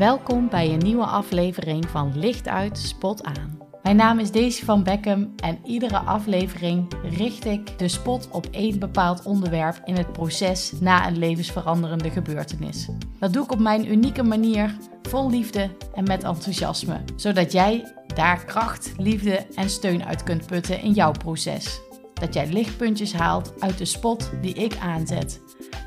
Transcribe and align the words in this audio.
Welkom 0.00 0.48
bij 0.48 0.72
een 0.72 0.78
nieuwe 0.78 1.04
aflevering 1.04 1.88
van 1.88 2.18
Licht 2.18 2.48
uit, 2.48 2.78
Spot 2.78 3.24
aan. 3.24 3.58
Mijn 3.82 3.96
naam 3.96 4.18
is 4.18 4.30
Daisy 4.30 4.64
van 4.64 4.82
Beckham 4.82 5.32
en 5.36 5.58
iedere 5.64 5.98
aflevering 5.98 6.92
richt 7.02 7.44
ik 7.44 7.78
de 7.78 7.88
spot 7.88 8.28
op 8.30 8.46
één 8.50 8.78
bepaald 8.78 9.22
onderwerp 9.24 9.80
in 9.84 9.96
het 9.96 10.12
proces 10.12 10.72
na 10.80 11.06
een 11.06 11.18
levensveranderende 11.18 12.10
gebeurtenis. 12.10 12.88
Dat 13.18 13.32
doe 13.32 13.44
ik 13.44 13.52
op 13.52 13.58
mijn 13.58 13.90
unieke 13.90 14.22
manier, 14.22 14.76
vol 15.02 15.30
liefde 15.30 15.70
en 15.94 16.04
met 16.04 16.24
enthousiasme, 16.24 17.00
zodat 17.16 17.52
jij 17.52 17.92
daar 18.14 18.44
kracht, 18.44 18.92
liefde 18.96 19.46
en 19.54 19.70
steun 19.70 20.04
uit 20.04 20.22
kunt 20.22 20.46
putten 20.46 20.80
in 20.80 20.92
jouw 20.92 21.12
proces. 21.12 21.80
Dat 22.14 22.34
jij 22.34 22.52
lichtpuntjes 22.52 23.12
haalt 23.12 23.52
uit 23.58 23.78
de 23.78 23.84
spot 23.84 24.30
die 24.42 24.54
ik 24.54 24.76
aanzet. 24.76 25.40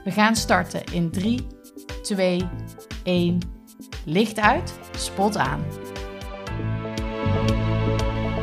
We 0.03 0.11
gaan 0.11 0.35
starten 0.35 0.83
in 0.91 1.11
3, 1.11 1.47
2, 2.01 2.47
1. 3.03 3.39
Licht 4.05 4.39
uit, 4.39 4.79
spot 4.97 5.37
aan. 5.37 5.65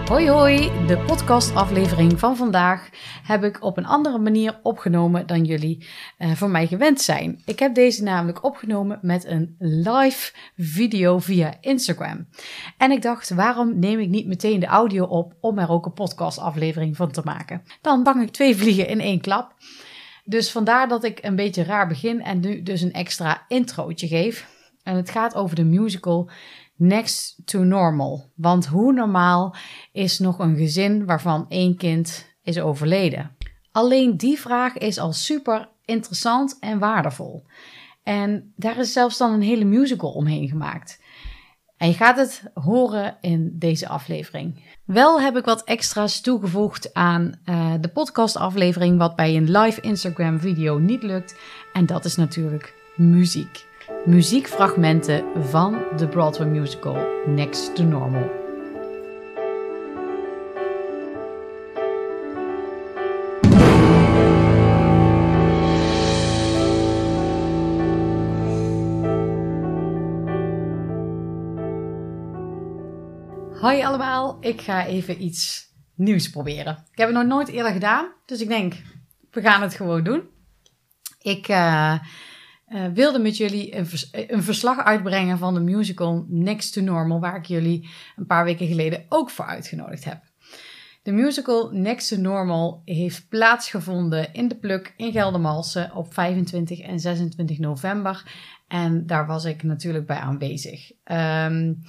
Hoi 0.07 0.29
hoi, 0.29 0.71
de 0.87 0.99
podcastaflevering 1.07 2.19
van 2.19 2.37
vandaag 2.37 2.89
heb 3.23 3.45
ik 3.45 3.63
op 3.63 3.77
een 3.77 3.87
andere 3.87 4.19
manier 4.19 4.61
opgenomen 4.63 5.27
dan 5.27 5.45
jullie 5.45 5.87
uh, 6.19 6.33
van 6.33 6.51
mij 6.51 6.67
gewend 6.67 7.01
zijn. 7.01 7.43
Ik 7.45 7.59
heb 7.59 7.75
deze 7.75 8.03
namelijk 8.03 8.45
opgenomen 8.45 8.99
met 9.03 9.25
een 9.25 9.55
live 9.59 10.33
video 10.57 11.19
via 11.19 11.55
Instagram. 11.61 12.29
En 12.77 12.91
ik 12.91 13.03
dacht, 13.03 13.31
waarom 13.31 13.79
neem 13.79 13.99
ik 13.99 14.09
niet 14.09 14.27
meteen 14.27 14.61
de 14.61 14.67
audio 14.67 15.05
op 15.05 15.35
om 15.41 15.59
er 15.59 15.71
ook 15.71 15.87
een 15.87 15.93
podcastaflevering 15.93 16.97
van 16.97 17.11
te 17.11 17.23
maken? 17.25 17.63
Dan 17.81 18.05
vang 18.05 18.23
ik 18.23 18.31
twee 18.31 18.57
vliegen 18.57 18.89
in 18.89 19.01
één 19.01 19.21
klap. 19.21 19.55
Dus 20.25 20.51
vandaar 20.51 20.89
dat 20.89 21.05
ik 21.05 21.19
een 21.23 21.37
beetje 21.37 21.65
raar 21.65 21.89
begin 21.89 22.23
en 22.23 22.41
nu 22.41 22.63
dus 22.63 22.81
een 22.81 22.93
extra 22.93 23.45
introotje 23.49 24.07
geef. 24.07 24.59
En 24.91 24.97
het 24.97 25.11
gaat 25.11 25.35
over 25.35 25.57
de 25.57 25.65
musical 25.65 26.31
Next 26.77 27.43
to 27.45 27.63
Normal. 27.63 28.31
Want 28.35 28.67
hoe 28.67 28.93
normaal 28.93 29.55
is 29.93 30.19
nog 30.19 30.39
een 30.39 30.57
gezin 30.57 31.07
waarvan 31.07 31.47
één 31.49 31.77
kind 31.77 32.27
is 32.43 32.61
overleden? 32.61 33.37
Alleen 33.73 34.17
die 34.17 34.41
vraag 34.41 34.79
is 34.79 34.99
al 34.99 35.13
super 35.13 35.69
interessant 35.85 36.57
en 36.61 36.79
waardevol. 36.79 37.45
En 38.03 38.53
daar 38.57 38.79
is 38.79 38.93
zelfs 38.93 39.19
dan 39.19 39.33
een 39.33 39.43
hele 39.43 39.65
musical 39.65 40.13
omheen 40.13 40.49
gemaakt. 40.49 41.03
En 41.77 41.89
je 41.89 41.95
gaat 41.95 42.17
het 42.17 42.43
horen 42.55 43.17
in 43.21 43.57
deze 43.59 43.89
aflevering. 43.89 44.65
Wel 44.85 45.21
heb 45.21 45.37
ik 45.37 45.45
wat 45.45 45.65
extra's 45.65 46.21
toegevoegd 46.21 46.95
aan 46.95 47.41
uh, 47.45 47.75
de 47.81 47.89
podcastaflevering, 47.89 48.99
wat 48.99 49.17
bij 49.17 49.37
een 49.37 49.51
live 49.51 49.81
Instagram 49.81 50.41
video 50.41 50.79
niet 50.79 51.03
lukt. 51.03 51.39
En 51.73 51.87
dat 51.87 52.05
is 52.05 52.17
natuurlijk 52.17 52.75
muziek 52.97 53.69
muziekfragmenten 54.07 55.25
van 55.49 55.83
de 55.97 56.09
Broadway 56.09 56.49
musical 56.49 56.97
Next 57.27 57.75
to 57.77 57.83
Normal. 57.83 58.31
Hoi 73.61 73.83
allemaal, 73.83 74.37
ik 74.41 74.61
ga 74.61 74.87
even 74.87 75.23
iets 75.23 75.69
nieuws 75.95 76.31
proberen. 76.31 76.85
Ik 76.93 76.99
heb 76.99 77.09
het 77.09 77.17
nog 77.17 77.27
nooit 77.27 77.49
eerder 77.49 77.73
gedaan, 77.73 78.13
dus 78.27 78.41
ik 78.41 78.49
denk, 78.49 78.75
we 79.31 79.41
gaan 79.41 79.63
het 79.63 79.75
gewoon 79.75 80.05
doen. 80.05 80.23
Ik 81.23 81.49
uh, 81.49 81.99
uh, 82.71 82.87
wilde 82.95 83.19
met 83.19 83.37
jullie 83.37 83.77
een, 83.77 83.87
een, 84.11 84.43
verslag 84.43 84.85
uitbrengen 84.85 85.39
van 85.39 85.55
de 85.55 85.61
musical 85.61 86.25
Next 86.29 86.73
to 86.73 86.81
Normal, 86.81 87.21
waar 87.21 87.37
ik 87.37 87.47
jullie 87.47 87.89
een 88.17 88.27
paar 88.27 88.45
weken 88.45 88.67
geleden 88.67 89.05
ook 89.09 89.31
voor 89.31 89.45
uitgenodigd 89.45 90.05
heb. 90.05 90.23
De 91.03 91.13
musical 91.13 91.71
Next 91.73 92.09
to 92.09 92.17
Normal 92.17 92.83
heeft 92.85 93.29
plaatsgevonden 93.29 94.33
in 94.33 94.49
de 94.49 94.55
Pluk 94.57 94.95
in 94.97 95.13
Geldermalsen 95.13 95.95
op 95.95 96.15
25 96.15 96.81
en 96.81 97.01
26 97.01 97.59
november. 97.59 98.23
En 98.69 99.07
daar 99.07 99.27
was 99.27 99.45
ik 99.45 99.63
natuurlijk 99.63 100.07
bij 100.07 100.17
aanwezig. 100.17 100.91
Um, 101.05 101.83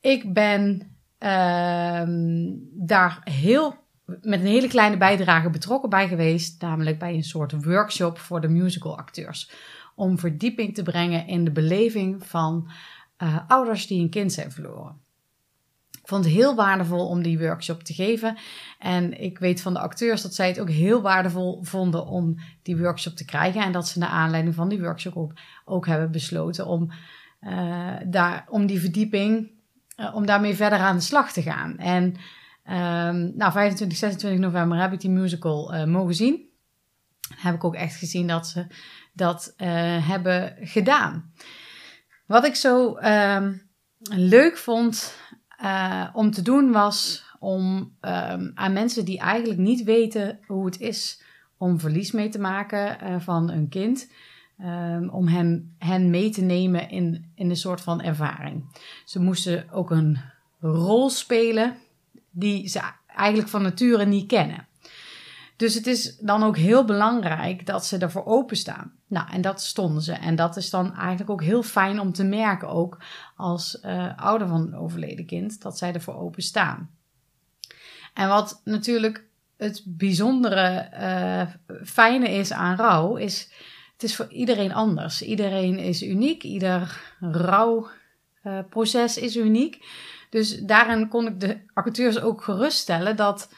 ik 0.00 0.32
ben 0.32 0.96
um, 1.18 2.68
daar 2.72 3.20
heel 3.24 3.74
met 4.06 4.40
een 4.40 4.46
hele 4.46 4.68
kleine 4.68 4.96
bijdrage 4.96 5.50
betrokken 5.50 5.90
bij 5.90 6.08
geweest, 6.08 6.62
namelijk 6.62 6.98
bij 6.98 7.14
een 7.14 7.24
soort 7.24 7.64
workshop 7.64 8.18
voor 8.18 8.40
de 8.40 8.48
musical 8.48 8.98
acteurs 8.98 9.50
om 9.94 10.18
verdieping 10.18 10.74
te 10.74 10.82
brengen 10.82 11.26
in 11.26 11.44
de 11.44 11.52
beleving 11.52 12.26
van 12.26 12.70
uh, 13.22 13.38
ouders 13.48 13.86
die 13.86 14.00
een 14.00 14.10
kind 14.10 14.32
zijn 14.32 14.52
verloren. 14.52 15.02
Ik 16.04 16.10
vond 16.10 16.24
het 16.24 16.34
heel 16.34 16.54
waardevol 16.54 17.08
om 17.08 17.22
die 17.22 17.38
workshop 17.38 17.82
te 17.82 17.94
geven. 17.94 18.36
En 18.78 19.20
ik 19.20 19.38
weet 19.38 19.60
van 19.60 19.72
de 19.72 19.78
acteurs 19.78 20.22
dat 20.22 20.34
zij 20.34 20.48
het 20.48 20.60
ook 20.60 20.70
heel 20.70 21.02
waardevol 21.02 21.62
vonden 21.62 22.06
om 22.06 22.36
die 22.62 22.76
workshop 22.76 23.14
te 23.14 23.24
krijgen. 23.24 23.62
En 23.62 23.72
dat 23.72 23.88
ze 23.88 23.98
naar 23.98 24.08
aanleiding 24.08 24.54
van 24.54 24.68
die 24.68 24.80
workshop 24.80 25.32
ook, 25.64 25.86
hebben 25.86 26.10
besloten 26.10 26.66
om, 26.66 26.90
uh, 27.40 27.92
daar, 28.06 28.46
om 28.48 28.66
die 28.66 28.80
verdieping, 28.80 29.50
uh, 29.96 30.14
om 30.14 30.26
daarmee 30.26 30.54
verder 30.54 30.78
aan 30.78 30.96
de 30.96 31.02
slag 31.02 31.32
te 31.32 31.42
gaan. 31.42 31.78
En 31.78 32.04
um, 32.04 33.32
nou, 33.36 33.52
25, 33.52 33.98
26 33.98 34.40
november 34.40 34.80
heb 34.80 34.92
ik 34.92 35.00
die 35.00 35.10
musical 35.10 35.86
mogen 35.86 36.14
zien. 36.14 36.48
Heb 37.36 37.54
ik 37.54 37.64
ook 37.64 37.74
echt 37.74 37.96
gezien 37.96 38.26
dat 38.26 38.46
ze 38.46 38.66
dat 39.14 39.54
uh, 39.58 40.08
hebben 40.08 40.56
gedaan. 40.60 41.32
Wat 42.26 42.44
ik 42.44 42.54
zo 42.54 42.98
uh, 42.98 43.48
leuk 44.10 44.56
vond 44.56 45.18
uh, 45.62 46.08
om 46.12 46.30
te 46.30 46.42
doen 46.42 46.72
was 46.72 47.24
om 47.38 47.96
um, 48.00 48.52
aan 48.54 48.72
mensen 48.72 49.04
die 49.04 49.18
eigenlijk 49.18 49.60
niet 49.60 49.82
weten 49.82 50.38
hoe 50.46 50.64
het 50.64 50.80
is 50.80 51.22
om 51.56 51.80
verlies 51.80 52.12
mee 52.12 52.28
te 52.28 52.40
maken 52.40 52.98
uh, 53.02 53.20
van 53.20 53.50
een 53.50 53.68
kind, 53.68 54.10
um, 54.60 55.08
om 55.08 55.28
hen, 55.28 55.74
hen 55.78 56.10
mee 56.10 56.30
te 56.30 56.42
nemen 56.42 56.90
in, 56.90 57.32
in 57.34 57.50
een 57.50 57.56
soort 57.56 57.80
van 57.80 58.02
ervaring. 58.02 58.64
Ze 59.04 59.20
moesten 59.20 59.70
ook 59.70 59.90
een 59.90 60.18
rol 60.60 61.10
spelen 61.10 61.76
die 62.30 62.68
ze 62.68 62.80
eigenlijk 63.06 63.48
van 63.48 63.62
nature 63.62 64.06
niet 64.06 64.26
kennen. 64.26 64.66
Dus 65.56 65.74
het 65.74 65.86
is 65.86 66.16
dan 66.16 66.42
ook 66.42 66.56
heel 66.56 66.84
belangrijk 66.84 67.66
dat 67.66 67.86
ze 67.86 67.98
ervoor 67.98 68.24
openstaan. 68.24 68.92
Nou, 69.06 69.30
en 69.30 69.40
dat 69.40 69.62
stonden 69.62 70.02
ze. 70.02 70.12
En 70.12 70.36
dat 70.36 70.56
is 70.56 70.70
dan 70.70 70.94
eigenlijk 70.94 71.30
ook 71.30 71.42
heel 71.42 71.62
fijn 71.62 72.00
om 72.00 72.12
te 72.12 72.24
merken, 72.24 72.68
ook 72.68 72.98
als 73.36 73.78
uh, 73.84 74.18
ouder 74.18 74.48
van 74.48 74.60
een 74.60 74.76
overleden 74.76 75.26
kind, 75.26 75.62
dat 75.62 75.78
zij 75.78 75.92
ervoor 75.92 76.14
openstaan. 76.14 76.90
En 78.14 78.28
wat 78.28 78.60
natuurlijk 78.64 79.24
het 79.56 79.82
bijzondere, 79.86 80.88
uh, 80.92 81.42
fijne 81.84 82.30
is 82.30 82.52
aan 82.52 82.76
rouw, 82.76 83.16
is 83.16 83.52
het 83.92 84.02
is 84.02 84.16
voor 84.16 84.28
iedereen 84.28 84.72
anders. 84.72 85.22
Iedereen 85.22 85.78
is 85.78 86.02
uniek, 86.02 86.42
ieder 86.42 87.00
rouwproces 87.20 89.18
uh, 89.18 89.24
is 89.24 89.36
uniek. 89.36 89.86
Dus 90.30 90.60
daarin 90.60 91.08
kon 91.08 91.26
ik 91.26 91.40
de 91.40 91.58
acteurs 91.74 92.20
ook 92.20 92.42
geruststellen 92.42 93.16
dat 93.16 93.52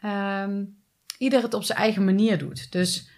ehm, 0.00 0.64
ieder 1.20 1.42
het 1.42 1.54
op 1.54 1.62
zijn 1.62 1.78
eigen 1.78 2.04
manier 2.04 2.38
doet. 2.38 2.72
Dus 2.72 3.08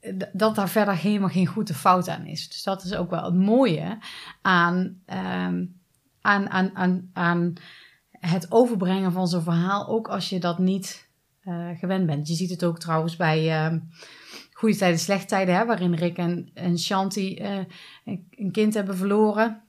eh, 0.00 0.14
dat 0.32 0.54
daar 0.54 0.68
verder 0.68 0.96
helemaal 0.96 1.28
geen 1.28 1.46
goede 1.46 1.74
fout 1.74 2.08
aan 2.08 2.26
is. 2.26 2.48
Dus 2.48 2.62
dat 2.62 2.84
is 2.84 2.94
ook 2.94 3.10
wel 3.10 3.24
het 3.24 3.34
mooie 3.34 3.98
aan, 4.42 5.02
um, 5.06 5.80
aan, 6.20 6.50
aan, 6.50 6.70
aan, 6.74 7.10
aan 7.12 7.52
het 8.10 8.52
overbrengen 8.52 9.12
van 9.12 9.28
zo'n 9.28 9.42
verhaal, 9.42 9.88
ook 9.88 10.08
als 10.08 10.28
je 10.28 10.40
dat 10.40 10.58
niet 10.58 11.08
uh, 11.44 11.68
gewend 11.78 12.06
bent. 12.06 12.28
Je 12.28 12.34
ziet 12.34 12.50
het 12.50 12.64
ook 12.64 12.78
trouwens 12.78 13.16
bij 13.16 13.70
uh, 13.72 13.78
goede 14.52 14.76
tijden, 14.76 14.98
slechte 14.98 15.26
tijden, 15.26 15.54
hè, 15.54 15.64
waarin 15.64 15.94
Rick 15.94 16.16
en, 16.16 16.50
en 16.54 16.78
Shanti 16.78 17.38
uh, 17.40 17.58
een 18.04 18.52
kind 18.52 18.74
hebben 18.74 18.96
verloren. 18.96 19.63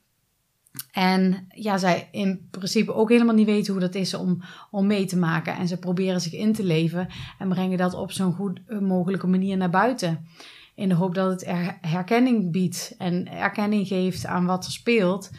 En 0.92 1.46
ja, 1.50 1.78
zij 1.78 2.08
in 2.12 2.48
principe 2.52 2.94
ook 2.94 3.10
helemaal 3.10 3.36
niet 3.36 3.46
weten 3.46 3.72
hoe 3.72 3.82
dat 3.82 3.96
is 3.96 4.14
om, 4.14 4.44
om 4.72 4.88
mee 4.88 5.06
te 5.06 5.18
maken. 5.18 5.56
En 5.56 5.68
ze 5.68 5.78
proberen 5.78 6.22
zich 6.22 6.34
in 6.34 6.54
te 6.54 6.64
leven 6.64 7.08
en 7.40 7.50
brengen 7.50 7.78
dat 7.78 7.94
op 7.94 8.12
zo'n 8.12 8.34
goed 8.34 8.60
eh, 8.68 8.80
mogelijke 8.80 9.28
manier 9.28 9.58
naar 9.58 9.70
buiten. 9.70 10.28
In 10.76 10.90
de 10.90 10.96
hoop 10.96 11.16
dat 11.16 11.32
het 11.32 11.52
herkenning 11.82 12.52
biedt 12.52 12.96
en 12.98 13.28
erkenning 13.28 13.88
geeft 13.88 14.26
aan 14.26 14.46
wat 14.46 14.66
er 14.66 14.72
speelt. 14.72 15.32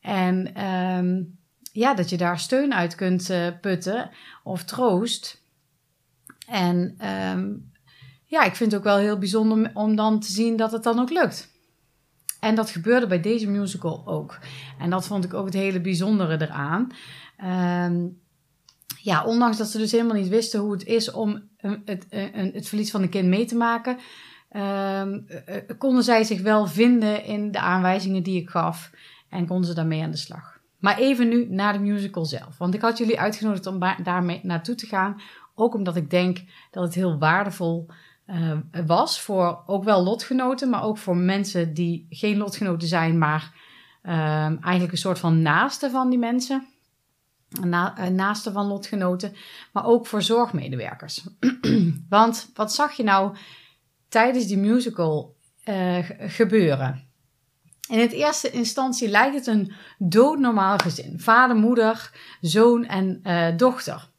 En 0.00 0.64
um, 0.64 1.38
ja, 1.72 1.94
dat 1.94 2.10
je 2.10 2.16
daar 2.16 2.38
steun 2.38 2.74
uit 2.74 2.94
kunt 2.94 3.30
uh, 3.30 3.46
putten 3.60 4.10
of 4.42 4.64
troost. 4.64 5.42
En 6.46 7.06
um, 7.36 7.70
ja, 8.24 8.44
ik 8.44 8.54
vind 8.54 8.72
het 8.72 8.80
ook 8.80 8.86
wel 8.86 8.96
heel 8.96 9.18
bijzonder 9.18 9.70
om 9.74 9.96
dan 9.96 10.20
te 10.20 10.32
zien 10.32 10.56
dat 10.56 10.72
het 10.72 10.82
dan 10.82 10.98
ook 10.98 11.10
lukt. 11.10 11.57
En 12.40 12.54
dat 12.54 12.70
gebeurde 12.70 13.06
bij 13.06 13.20
deze 13.20 13.48
musical 13.48 14.02
ook. 14.06 14.38
En 14.78 14.90
dat 14.90 15.06
vond 15.06 15.24
ik 15.24 15.34
ook 15.34 15.44
het 15.44 15.54
hele 15.54 15.80
bijzondere 15.80 16.42
eraan. 16.42 16.92
Um, 17.84 18.18
ja, 19.02 19.24
ondanks 19.24 19.56
dat 19.56 19.68
ze 19.68 19.78
dus 19.78 19.92
helemaal 19.92 20.16
niet 20.16 20.28
wisten 20.28 20.60
hoe 20.60 20.72
het 20.72 20.84
is 20.84 21.10
om 21.10 21.42
het, 21.56 21.80
het, 21.84 22.06
het 22.52 22.68
verlies 22.68 22.90
van 22.90 23.02
een 23.02 23.08
kind 23.08 23.28
mee 23.28 23.44
te 23.44 23.56
maken, 23.56 23.98
um, 24.56 25.26
konden 25.78 26.02
zij 26.02 26.24
zich 26.24 26.40
wel 26.40 26.66
vinden 26.66 27.24
in 27.24 27.50
de 27.50 27.58
aanwijzingen 27.58 28.22
die 28.22 28.40
ik 28.40 28.50
gaf. 28.50 28.90
en 29.28 29.46
kon 29.46 29.64
ze 29.64 29.74
daarmee 29.74 30.02
aan 30.02 30.10
de 30.10 30.16
slag. 30.16 30.58
Maar 30.78 30.98
even 30.98 31.28
nu 31.28 31.46
naar 31.50 31.72
de 31.72 31.78
musical 31.78 32.24
zelf. 32.24 32.58
Want 32.58 32.74
ik 32.74 32.80
had 32.80 32.98
jullie 32.98 33.20
uitgenodigd 33.20 33.66
om 33.66 33.78
daarmee 34.02 34.40
naartoe 34.42 34.74
te 34.74 34.86
gaan. 34.86 35.20
Ook 35.54 35.74
omdat 35.74 35.96
ik 35.96 36.10
denk 36.10 36.38
dat 36.70 36.84
het 36.84 36.94
heel 36.94 37.18
waardevol 37.18 37.86
uh, 38.30 38.58
was 38.86 39.20
voor 39.20 39.62
ook 39.66 39.84
wel 39.84 40.02
lotgenoten, 40.02 40.70
maar 40.70 40.82
ook 40.82 40.98
voor 40.98 41.16
mensen 41.16 41.74
die 41.74 42.06
geen 42.10 42.36
lotgenoten 42.36 42.88
zijn, 42.88 43.18
maar 43.18 43.52
uh, 44.02 44.44
eigenlijk 44.44 44.92
een 44.92 44.98
soort 44.98 45.18
van 45.18 45.42
naaste 45.42 45.90
van 45.90 46.10
die 46.10 46.18
mensen. 46.18 46.66
Uh, 47.64 48.06
naaste 48.08 48.52
van 48.52 48.66
lotgenoten, 48.66 49.34
maar 49.72 49.84
ook 49.84 50.06
voor 50.06 50.22
zorgmedewerkers. 50.22 51.26
Want 52.08 52.50
wat 52.54 52.72
zag 52.72 52.92
je 52.92 53.02
nou 53.02 53.36
tijdens 54.08 54.46
die 54.46 54.58
musical 54.58 55.36
uh, 55.64 55.98
gebeuren? 56.18 57.06
In 57.88 57.98
het 57.98 58.12
eerste 58.12 58.50
instantie 58.50 59.08
lijkt 59.08 59.34
het 59.34 59.46
een 59.46 59.72
doodnormaal 59.98 60.78
gezin. 60.78 61.20
Vader, 61.20 61.56
moeder, 61.56 62.10
zoon 62.40 62.84
en 62.84 63.22
dochter. 63.56 64.10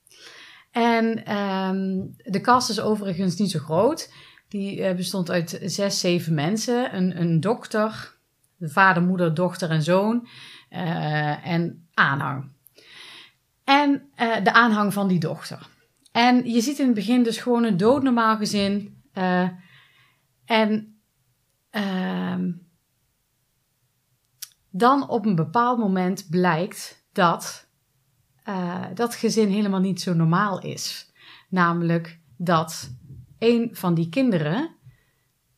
En 0.72 1.36
um, 1.38 2.16
de 2.18 2.42
kast 2.42 2.70
is 2.70 2.82
overigens 2.82 3.36
niet 3.36 3.52
zo 3.52 3.60
groot. 3.60 4.14
Die 4.48 4.78
uh, 4.78 4.96
bestond 4.96 5.30
uit 5.30 5.60
zes, 5.64 6.00
zeven 6.00 6.34
mensen. 6.34 6.96
Een, 6.96 7.22
een 7.22 7.40
dokter, 7.40 8.18
de 8.58 8.70
vader, 8.70 9.04
moeder, 9.04 9.34
dochter 9.34 9.70
en 9.70 9.84
zoon. 9.84 10.28
Uh, 10.70 11.48
en 11.48 11.88
aanhang. 11.94 12.52
En 13.64 14.10
uh, 14.20 14.44
de 14.44 14.54
aanhang 14.54 14.94
van 14.94 15.08
die 15.08 15.20
dochter. 15.20 15.68
En 16.12 16.50
je 16.50 16.62
ziet 16.62 16.80
in 16.80 16.86
het 16.86 16.96
begin 16.96 17.24
dus 17.24 17.38
gewoon 17.38 17.64
een 17.64 17.78
doodnormaal 17.78 18.38
gezin. 18.38 19.02
en 20.46 21.02
ehm, 21.70 22.52
dan 24.70 25.10
op 25.10 25.26
een 25.26 25.36
bepaald 25.36 25.80
moment 25.80 26.28
blijkt 26.30 27.08
dat 27.12 27.69
uh, 28.50 28.86
dat 28.94 29.16
gezin 29.16 29.50
helemaal 29.50 29.80
niet 29.80 30.02
zo 30.02 30.14
normaal 30.14 30.62
is. 30.62 31.12
Namelijk 31.50 32.20
dat 32.38 32.92
een 33.40 33.70
van 33.72 33.94
die 33.94 34.10
kinderen 34.10 34.76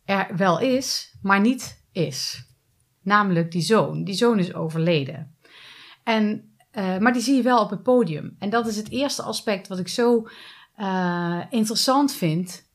er 0.05 0.35
wel 0.35 0.59
is, 0.59 1.17
maar 1.21 1.39
niet 1.39 1.85
is. 1.91 2.45
Namelijk 3.01 3.51
die 3.51 3.61
zoon. 3.61 4.03
Die 4.03 4.13
zoon 4.13 4.39
is 4.39 4.53
overleden. 4.53 5.35
En, 6.03 6.53
uh, 6.73 6.97
maar 6.97 7.13
die 7.13 7.21
zie 7.21 7.35
je 7.35 7.41
wel 7.41 7.59
op 7.59 7.69
het 7.69 7.83
podium. 7.83 8.35
En 8.39 8.49
dat 8.49 8.67
is 8.67 8.75
het 8.75 8.89
eerste 8.89 9.21
aspect 9.21 9.67
wat 9.67 9.79
ik 9.79 9.88
zo 9.88 10.27
uh, 10.77 11.41
interessant 11.49 12.13
vind 12.13 12.69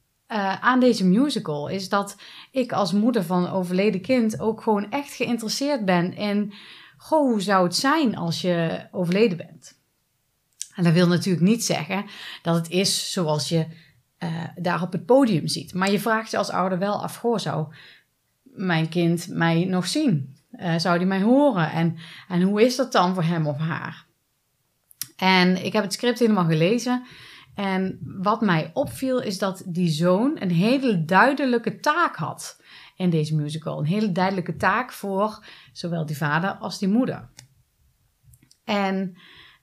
aan 0.61 0.81
deze 0.81 1.07
musical. 1.07 1.69
Is 1.69 1.89
dat 1.89 2.17
ik 2.51 2.73
als 2.73 2.93
moeder 2.93 3.25
van 3.25 3.45
een 3.45 3.51
overleden 3.51 4.01
kind 4.01 4.41
ook 4.41 4.63
gewoon 4.63 4.91
echt 4.91 5.13
geïnteresseerd 5.15 5.85
ben 5.85 6.15
in... 6.15 6.53
Goh, 6.97 7.31
hoe 7.31 7.41
zou 7.41 7.65
het 7.65 7.77
zijn 7.77 8.17
als 8.17 8.41
je 8.41 8.87
overleden 8.91 9.37
bent? 9.37 9.76
En 10.77 10.85
dat 10.85 10.93
wil 10.93 11.09
natuurlijk 11.09 11.45
niet 11.45 11.65
zeggen 11.65 12.05
dat 12.43 12.55
het 12.55 12.71
is 12.71 13.13
zoals 13.13 13.49
je 13.49 13.67
uh, 14.19 14.45
daar 14.57 14.83
op 14.83 14.93
het 14.93 15.07
podium 15.07 15.49
ziet. 15.49 15.75
Maar 15.75 15.91
je 15.91 16.01
vraagt 16.01 16.31
je 16.31 16.37
als 16.37 16.51
ouder 16.51 16.79
wel 16.79 17.03
af: 17.03 17.17
goh, 17.17 17.39
zou 17.39 17.75
mijn 18.43 18.89
kind 18.89 19.29
mij 19.29 19.65
nog 19.65 19.87
zien? 19.87 20.37
Uh, 20.53 20.79
zou 20.79 20.99
die 20.99 21.07
mij 21.07 21.23
horen? 21.23 21.71
En, 21.71 21.97
en 22.29 22.43
hoe 22.43 22.63
is 22.63 22.77
dat 22.77 22.93
dan 22.93 23.15
voor 23.15 23.23
hem 23.23 23.47
of 23.47 23.59
haar? 23.59 24.07
En 25.17 25.65
ik 25.65 25.73
heb 25.73 25.83
het 25.83 25.93
script 25.93 26.19
helemaal 26.19 26.45
gelezen. 26.45 27.05
En 27.55 27.99
wat 28.03 28.41
mij 28.41 28.71
opviel 28.73 29.23
is 29.23 29.39
dat 29.39 29.63
die 29.67 29.89
zoon 29.89 30.37
een 30.41 30.51
hele 30.51 31.05
duidelijke 31.05 31.81
taak 31.81 32.17
had 32.17 32.61
in 32.97 33.11
deze 33.11 33.35
musical. 33.35 33.79
Een 33.79 33.85
hele 33.85 34.13
duidelijke 34.13 34.57
taak 34.57 34.93
voor 34.93 35.45
zowel 35.73 36.07
die 36.07 36.17
vader 36.17 36.51
als 36.51 36.79
die 36.79 36.89
moeder. 36.89 37.29
En 38.65 39.17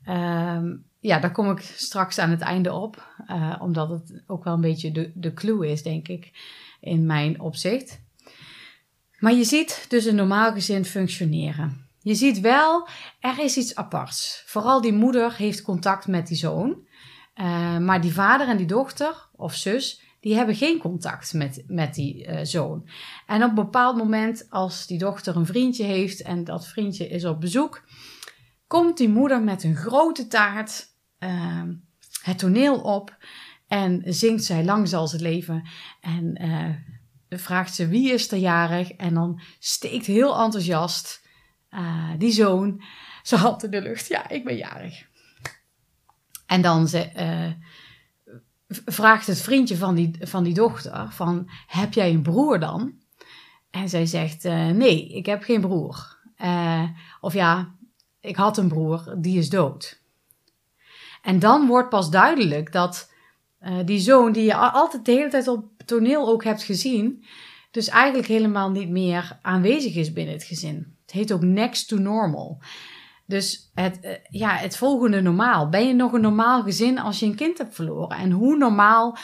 um, 0.10 0.86
ja, 1.03 1.19
daar 1.19 1.31
kom 1.31 1.51
ik 1.51 1.59
straks 1.59 2.19
aan 2.19 2.29
het 2.29 2.41
einde 2.41 2.73
op. 2.73 3.07
Uh, 3.27 3.55
omdat 3.59 3.89
het 3.89 4.23
ook 4.27 4.44
wel 4.44 4.53
een 4.53 4.61
beetje 4.61 4.91
de, 4.91 5.11
de 5.15 5.33
clue 5.33 5.67
is, 5.67 5.83
denk 5.83 6.07
ik, 6.07 6.31
in 6.79 7.05
mijn 7.05 7.39
opzicht. 7.39 8.01
Maar 9.19 9.33
je 9.33 9.44
ziet 9.44 9.85
dus 9.89 10.05
een 10.05 10.15
normaal 10.15 10.51
gezin 10.51 10.85
functioneren. 10.85 11.88
Je 12.00 12.15
ziet 12.15 12.39
wel, 12.39 12.88
er 13.19 13.39
is 13.39 13.57
iets 13.57 13.75
aparts. 13.75 14.44
Vooral 14.45 14.81
die 14.81 14.94
moeder 14.94 15.35
heeft 15.35 15.61
contact 15.61 16.07
met 16.07 16.27
die 16.27 16.38
zoon. 16.38 16.88
Uh, 17.35 17.77
maar 17.77 18.01
die 18.01 18.13
vader 18.13 18.47
en 18.47 18.57
die 18.57 18.65
dochter 18.65 19.29
of 19.35 19.55
zus, 19.55 20.01
die 20.19 20.35
hebben 20.35 20.55
geen 20.55 20.79
contact 20.79 21.33
met, 21.33 21.63
met 21.67 21.94
die 21.94 22.27
uh, 22.27 22.39
zoon. 22.44 22.89
En 23.27 23.44
op 23.44 23.50
een 23.50 23.55
bepaald 23.55 23.97
moment, 23.97 24.45
als 24.50 24.88
die 24.88 24.97
dochter 24.97 25.35
een 25.35 25.45
vriendje 25.45 25.83
heeft 25.83 26.21
en 26.21 26.44
dat 26.44 26.67
vriendje 26.67 27.07
is 27.07 27.25
op 27.25 27.39
bezoek, 27.39 27.83
komt 28.67 28.97
die 28.97 29.09
moeder 29.09 29.41
met 29.41 29.63
een 29.63 29.75
grote 29.75 30.27
taart 30.27 30.91
uh, 31.23 31.63
het 32.21 32.37
toneel 32.37 32.81
op 32.81 33.17
en 33.67 34.01
zingt 34.05 34.43
zij 34.43 34.63
Lang 34.63 34.87
zal 34.87 35.11
het 35.11 35.21
leven. 35.21 35.67
En 36.01 36.41
uh, 36.41 37.39
vraagt 37.39 37.75
ze 37.75 37.87
wie 37.87 38.13
is 38.13 38.31
er 38.31 38.37
jarig 38.37 38.91
en 38.91 39.13
dan 39.13 39.41
steekt 39.59 40.05
heel 40.05 40.43
enthousiast 40.43 41.27
uh, 41.69 42.11
die 42.17 42.31
zoon 42.31 42.83
zijn 43.23 43.41
hand 43.41 43.63
in 43.63 43.71
de 43.71 43.81
lucht. 43.81 44.07
Ja, 44.07 44.29
ik 44.29 44.43
ben 44.43 44.55
jarig. 44.55 45.07
En 46.45 46.61
dan 46.61 46.87
ze, 46.87 47.11
uh, 47.15 48.77
vraagt 48.85 49.27
het 49.27 49.41
vriendje 49.41 49.77
van 49.77 49.95
die, 49.95 50.15
van 50.19 50.43
die 50.43 50.53
dochter 50.53 51.11
van, 51.11 51.49
heb 51.67 51.93
jij 51.93 52.09
een 52.09 52.21
broer 52.21 52.59
dan? 52.59 52.93
En 53.69 53.89
zij 53.89 54.05
zegt, 54.05 54.43
nee, 54.43 55.07
ik 55.07 55.25
heb 55.25 55.43
geen 55.43 55.61
broer. 55.61 56.17
of 57.19 57.33
ja, 57.33 57.75
ik 58.19 58.35
had 58.35 58.57
een 58.57 58.67
broer, 58.67 59.15
die 59.17 59.37
is 59.37 59.49
dood. 59.49 60.02
En 61.23 61.39
dan 61.39 61.67
wordt 61.67 61.89
pas 61.89 62.09
duidelijk 62.09 62.71
dat 62.71 63.11
uh, 63.61 63.77
die 63.85 63.99
zoon, 63.99 64.31
die 64.31 64.43
je 64.43 64.55
altijd 64.55 65.05
de 65.05 65.11
hele 65.11 65.29
tijd 65.29 65.47
op 65.47 65.65
toneel 65.85 66.27
ook 66.27 66.43
hebt 66.43 66.63
gezien, 66.63 67.25
dus 67.71 67.87
eigenlijk 67.87 68.27
helemaal 68.27 68.71
niet 68.71 68.89
meer 68.89 69.39
aanwezig 69.41 69.95
is 69.95 70.13
binnen 70.13 70.33
het 70.33 70.43
gezin. 70.43 70.95
Het 71.01 71.11
heet 71.11 71.33
ook 71.33 71.41
next 71.41 71.87
to 71.87 71.97
normal. 71.97 72.61
Dus 73.25 73.71
het, 73.73 73.99
uh, 74.01 74.11
ja, 74.29 74.49
het 74.49 74.77
volgende 74.77 75.21
normaal. 75.21 75.69
Ben 75.69 75.87
je 75.87 75.93
nog 75.93 76.13
een 76.13 76.21
normaal 76.21 76.63
gezin 76.63 76.99
als 76.99 77.19
je 77.19 77.25
een 77.25 77.35
kind 77.35 77.57
hebt 77.57 77.75
verloren? 77.75 78.17
En 78.17 78.31
hoe 78.31 78.57
normaal 78.57 79.17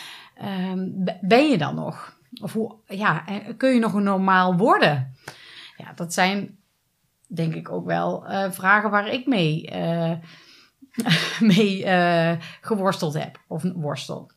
um, 0.71 1.03
ben 1.21 1.49
je 1.49 1.57
dan 1.57 1.75
nog? 1.75 2.17
Of 2.41 2.53
hoe, 2.53 2.75
ja, 2.85 3.23
kun 3.57 3.73
je 3.73 3.79
nog 3.79 3.93
een 3.93 4.03
normaal 4.03 4.57
worden? 4.57 5.15
Ja, 5.77 5.93
dat 5.95 6.13
zijn 6.13 6.57
denk 7.27 7.53
ik 7.53 7.71
ook 7.71 7.85
wel 7.85 8.23
vragen 8.49 8.89
waar 8.89 9.07
ik 9.07 9.25
mee 9.25 9.69
mee 11.39 11.85
uh, 11.85 12.33
geworsteld 12.61 13.13
heb. 13.13 13.43
Of 13.47 13.63
worstel. 13.73 14.31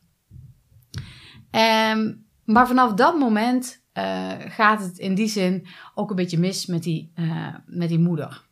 Um, 1.51 2.25
maar 2.43 2.67
vanaf 2.67 2.93
dat 2.93 3.19
moment 3.19 3.83
uh, 3.93 4.31
gaat 4.39 4.81
het 4.81 4.97
in 4.97 5.15
die 5.15 5.27
zin 5.27 5.67
ook 5.95 6.09
een 6.09 6.15
beetje 6.15 6.39
mis 6.39 6.65
met 6.65 6.83
die, 6.83 7.11
uh, 7.15 7.55
met 7.65 7.89
die 7.89 7.99
moeder. 7.99 8.43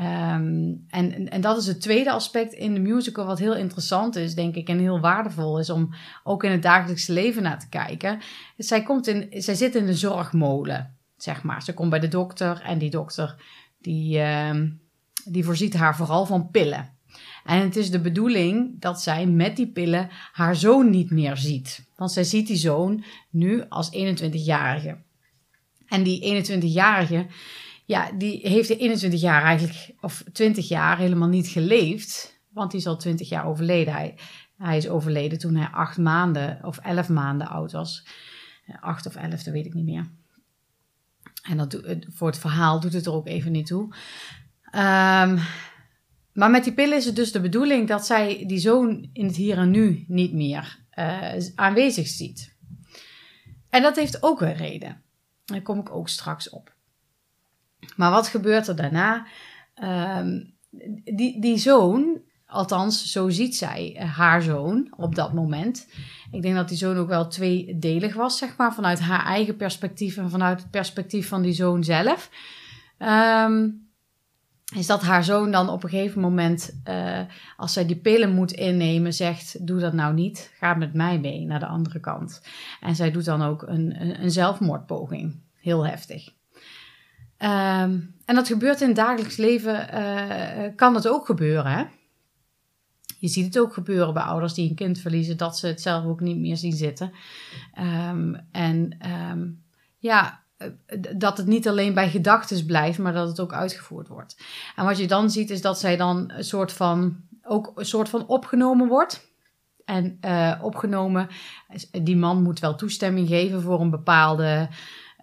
Um, 0.00 0.84
en, 0.88 1.28
en 1.28 1.40
dat 1.40 1.56
is 1.56 1.66
het 1.66 1.80
tweede 1.80 2.10
aspect 2.10 2.52
in 2.52 2.74
de 2.74 2.80
musical 2.80 3.26
wat 3.26 3.38
heel 3.38 3.54
interessant 3.54 4.16
is, 4.16 4.34
denk 4.34 4.54
ik, 4.54 4.68
en 4.68 4.78
heel 4.78 5.00
waardevol 5.00 5.58
is 5.58 5.70
om 5.70 5.94
ook 6.24 6.44
in 6.44 6.50
het 6.50 6.62
dagelijkse 6.62 7.12
leven 7.12 7.42
naar 7.42 7.58
te 7.58 7.68
kijken. 7.68 8.20
Zij, 8.56 8.82
komt 8.82 9.06
in, 9.06 9.42
zij 9.42 9.54
zit 9.54 9.74
in 9.74 9.86
de 9.86 9.94
zorgmolen, 9.94 10.96
zeg 11.16 11.42
maar. 11.42 11.62
Ze 11.62 11.74
komt 11.74 11.90
bij 11.90 12.00
de 12.00 12.08
dokter 12.08 12.60
en 12.60 12.78
die 12.78 12.90
dokter 12.90 13.42
die, 13.80 14.18
uh, 14.18 14.60
die 15.24 15.44
voorziet 15.44 15.74
haar 15.74 15.96
vooral 15.96 16.26
van 16.26 16.50
pillen. 16.50 16.97
En 17.48 17.60
het 17.60 17.76
is 17.76 17.90
de 17.90 18.00
bedoeling 18.00 18.80
dat 18.80 19.02
zij 19.02 19.26
met 19.26 19.56
die 19.56 19.68
pillen 19.68 20.08
haar 20.32 20.56
zoon 20.56 20.90
niet 20.90 21.10
meer 21.10 21.36
ziet. 21.36 21.86
Want 21.96 22.12
zij 22.12 22.24
ziet 22.24 22.46
die 22.46 22.56
zoon 22.56 23.04
nu 23.30 23.64
als 23.68 23.96
21-jarige. 23.96 24.98
En 25.86 26.02
die 26.02 26.44
21-jarige, 26.46 27.26
ja, 27.84 28.12
die 28.12 28.40
heeft 28.48 28.68
de 28.68 28.76
21 28.76 29.20
jaar 29.20 29.42
eigenlijk, 29.42 29.94
of 30.00 30.24
20 30.32 30.68
jaar 30.68 30.98
helemaal 30.98 31.28
niet 31.28 31.48
geleefd. 31.48 32.40
Want 32.48 32.70
die 32.70 32.80
is 32.80 32.86
al 32.86 32.96
20 32.96 33.28
jaar 33.28 33.46
overleden. 33.46 34.14
Hij, 34.56 34.76
is 34.76 34.88
overleden 34.88 35.38
toen 35.38 35.54
hij 35.54 35.68
acht 35.68 35.98
maanden 35.98 36.58
of 36.62 36.78
elf 36.78 37.08
maanden 37.08 37.48
oud 37.48 37.72
was. 37.72 38.06
Acht 38.80 39.06
of 39.06 39.16
elf, 39.16 39.42
dat 39.42 39.54
weet 39.54 39.66
ik 39.66 39.74
niet 39.74 39.84
meer. 39.84 40.10
En 41.42 41.56
dat, 41.56 41.80
voor 42.08 42.28
het 42.28 42.38
verhaal 42.38 42.80
doet 42.80 42.92
het 42.92 43.06
er 43.06 43.12
ook 43.12 43.26
even 43.26 43.52
niet 43.52 43.66
toe. 43.66 43.94
Um, 44.72 45.38
maar 46.32 46.50
met 46.50 46.64
die 46.64 46.72
pillen 46.72 46.96
is 46.96 47.04
het 47.04 47.16
dus 47.16 47.32
de 47.32 47.40
bedoeling 47.40 47.88
dat 47.88 48.06
zij 48.06 48.44
die 48.46 48.58
zoon 48.58 49.08
in 49.12 49.26
het 49.26 49.36
hier 49.36 49.58
en 49.58 49.70
nu 49.70 50.04
niet 50.08 50.32
meer 50.32 50.78
uh, 50.98 51.32
aanwezig 51.54 52.06
ziet. 52.06 52.56
En 53.70 53.82
dat 53.82 53.96
heeft 53.96 54.22
ook 54.22 54.40
een 54.40 54.56
reden. 54.56 55.02
Daar 55.44 55.62
kom 55.62 55.78
ik 55.78 55.90
ook 55.90 56.08
straks 56.08 56.50
op. 56.50 56.74
Maar 57.96 58.10
wat 58.10 58.28
gebeurt 58.28 58.68
er 58.68 58.76
daarna? 58.76 59.26
Um, 60.18 60.54
die, 61.04 61.40
die 61.40 61.58
zoon, 61.58 62.20
althans 62.46 63.12
zo 63.12 63.28
ziet 63.28 63.56
zij 63.56 63.96
uh, 63.96 64.16
haar 64.16 64.42
zoon 64.42 64.94
op 64.96 65.14
dat 65.14 65.32
moment. 65.32 65.88
Ik 66.30 66.42
denk 66.42 66.54
dat 66.54 66.68
die 66.68 66.78
zoon 66.78 66.96
ook 66.96 67.08
wel 67.08 67.28
tweedelig 67.28 68.14
was, 68.14 68.38
zeg 68.38 68.56
maar, 68.56 68.74
vanuit 68.74 69.00
haar 69.00 69.24
eigen 69.24 69.56
perspectief 69.56 70.16
en 70.16 70.30
vanuit 70.30 70.60
het 70.60 70.70
perspectief 70.70 71.28
van 71.28 71.42
die 71.42 71.52
zoon 71.52 71.84
zelf. 71.84 72.30
Um, 72.98 73.87
is 74.76 74.86
dat 74.86 75.02
haar 75.02 75.24
zoon 75.24 75.50
dan 75.50 75.68
op 75.68 75.82
een 75.82 75.88
gegeven 75.88 76.20
moment, 76.20 76.80
uh, 76.88 77.20
als 77.56 77.72
zij 77.72 77.86
die 77.86 77.96
pillen 77.96 78.34
moet 78.34 78.52
innemen, 78.52 79.12
zegt: 79.12 79.66
Doe 79.66 79.80
dat 79.80 79.92
nou 79.92 80.14
niet, 80.14 80.52
ga 80.58 80.74
met 80.74 80.94
mij 80.94 81.18
mee 81.18 81.44
naar 81.44 81.60
de 81.60 81.66
andere 81.66 82.00
kant. 82.00 82.42
En 82.80 82.96
zij 82.96 83.10
doet 83.10 83.24
dan 83.24 83.42
ook 83.42 83.62
een, 83.62 84.22
een, 84.22 84.30
zelfmoordpoging. 84.30 85.40
Heel 85.60 85.86
heftig. 85.86 86.28
Um, 87.38 88.14
en 88.24 88.34
dat 88.34 88.46
gebeurt 88.46 88.80
in 88.80 88.86
het 88.86 88.96
dagelijks 88.96 89.36
leven, 89.36 89.88
uh, 89.94 90.76
kan 90.76 90.94
het 90.94 91.08
ook 91.08 91.26
gebeuren. 91.26 91.72
Hè? 91.72 91.84
Je 93.18 93.28
ziet 93.28 93.44
het 93.44 93.58
ook 93.58 93.72
gebeuren 93.72 94.14
bij 94.14 94.22
ouders 94.22 94.54
die 94.54 94.68
een 94.68 94.74
kind 94.74 94.98
verliezen, 94.98 95.36
dat 95.36 95.58
ze 95.58 95.66
het 95.66 95.80
zelf 95.80 96.04
ook 96.04 96.20
niet 96.20 96.38
meer 96.38 96.56
zien 96.56 96.72
zitten. 96.72 97.12
Um, 98.08 98.46
en 98.52 98.98
um, 99.30 99.62
ja, 99.98 100.26
eh, 100.26 100.47
dat 101.16 101.36
het 101.36 101.46
niet 101.46 101.68
alleen 101.68 101.94
bij 101.94 102.10
gedachten 102.10 102.66
blijft, 102.66 102.98
maar 102.98 103.12
dat 103.12 103.28
het 103.28 103.40
ook 103.40 103.52
uitgevoerd 103.52 104.08
wordt. 104.08 104.36
En 104.76 104.84
wat 104.84 104.98
je 104.98 105.06
dan 105.06 105.30
ziet, 105.30 105.50
is 105.50 105.60
dat 105.60 105.78
zij 105.78 105.96
dan 105.96 106.32
een 106.36 106.44
soort 106.44 106.72
van, 106.72 107.16
ook 107.42 107.72
een 107.74 107.86
soort 107.86 108.08
van 108.08 108.26
opgenomen 108.26 108.88
wordt. 108.88 109.26
En 109.84 110.18
uh, 110.20 110.60
opgenomen, 110.62 111.28
die 112.02 112.16
man 112.16 112.42
moet 112.42 112.60
wel 112.60 112.74
toestemming 112.74 113.28
geven 113.28 113.62
voor 113.62 113.80
een 113.80 113.90
bepaalde 113.90 114.68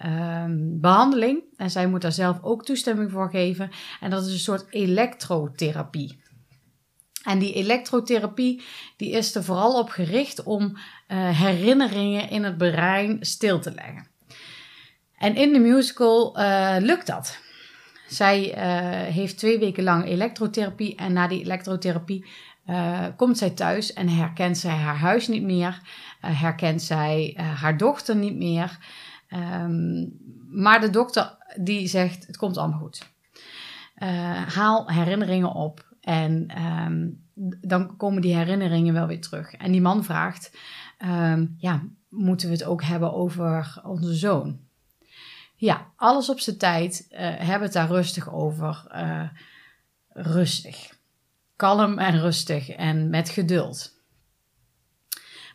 um, 0.05 0.79
behandeling. 0.79 1.43
En 1.55 1.71
zij 1.71 1.87
moet 1.87 2.01
daar 2.01 2.11
zelf 2.11 2.41
ook 2.41 2.65
toestemming 2.65 3.11
voor 3.11 3.29
geven. 3.29 3.69
En 3.99 4.09
dat 4.09 4.25
is 4.25 4.31
een 4.31 4.39
soort 4.39 4.65
elektrotherapie. 4.69 6.23
En 7.23 7.39
die 7.39 7.53
elektrotherapie 7.53 8.63
die 8.97 9.11
is 9.11 9.35
er 9.35 9.43
vooral 9.43 9.79
op 9.79 9.89
gericht 9.89 10.43
om 10.43 10.63
uh, 11.07 11.39
herinneringen 11.39 12.29
in 12.29 12.43
het 12.43 12.57
brein 12.57 13.17
stil 13.25 13.59
te 13.59 13.71
leggen. 13.71 14.07
En 15.17 15.36
in 15.36 15.53
de 15.53 15.60
musical 15.60 16.39
uh, 16.39 16.75
lukt 16.79 17.07
dat. 17.07 17.39
Zij 18.07 18.57
uh, 18.57 19.13
heeft 19.13 19.38
twee 19.38 19.60
weken 19.60 19.84
lang 19.84 20.05
elektrotherapie 20.05 20.95
en 20.95 21.13
na 21.13 21.27
die 21.27 21.41
elektrotherapie 21.41 22.25
uh, 22.67 23.05
komt 23.15 23.38
zij 23.38 23.50
thuis 23.50 23.93
en 23.93 24.10
herkent 24.10 24.57
zij 24.57 24.75
haar 24.75 24.98
huis 24.98 25.27
niet 25.27 25.43
meer, 25.43 25.79
herkent 26.19 26.81
zij 26.81 27.38
haar 27.38 27.77
dochter 27.77 28.15
niet 28.15 28.36
meer. 28.36 28.77
Um, 29.63 30.17
maar 30.50 30.81
de 30.81 30.89
dokter 30.89 31.38
die 31.55 31.88
zegt: 31.88 32.27
het 32.27 32.38
komt 32.38 32.57
allemaal 32.57 32.79
goed. 32.79 33.13
haal 34.48 34.89
herinneringen 34.89 35.53
op 35.53 35.95
en 36.01 36.62
um, 36.62 37.24
dan 37.62 37.98
komen 37.98 38.22
die 38.22 38.36
herinneringen 38.36 38.93
wel 38.93 39.07
weer 39.07 39.22
terug. 39.22 39.53
En 39.53 39.72
die 39.72 39.81
man 39.81 40.03
vraagt: 40.03 40.57
um, 41.05 41.55
ja, 41.57 41.84
moeten 42.10 42.48
we 42.48 42.53
het 42.53 42.63
ook 42.63 42.84
hebben 42.84 43.13
over 43.13 43.81
onze 43.84 44.13
zoon? 44.13 44.64
Ja, 45.55 45.91
alles 45.95 46.29
op 46.29 46.39
zijn 46.39 46.57
tijd. 46.57 47.07
Uh, 47.09 47.19
hebben 47.19 47.62
het 47.62 47.74
daar 47.74 47.88
rustig 47.88 48.33
over. 48.33 48.85
Uh, 48.95 49.29
rustig. 50.09 50.93
Kalm 51.55 52.00
en 52.00 52.19
rustig 52.19 52.69
en 52.69 53.09
met 53.09 53.29
geduld. 53.29 53.93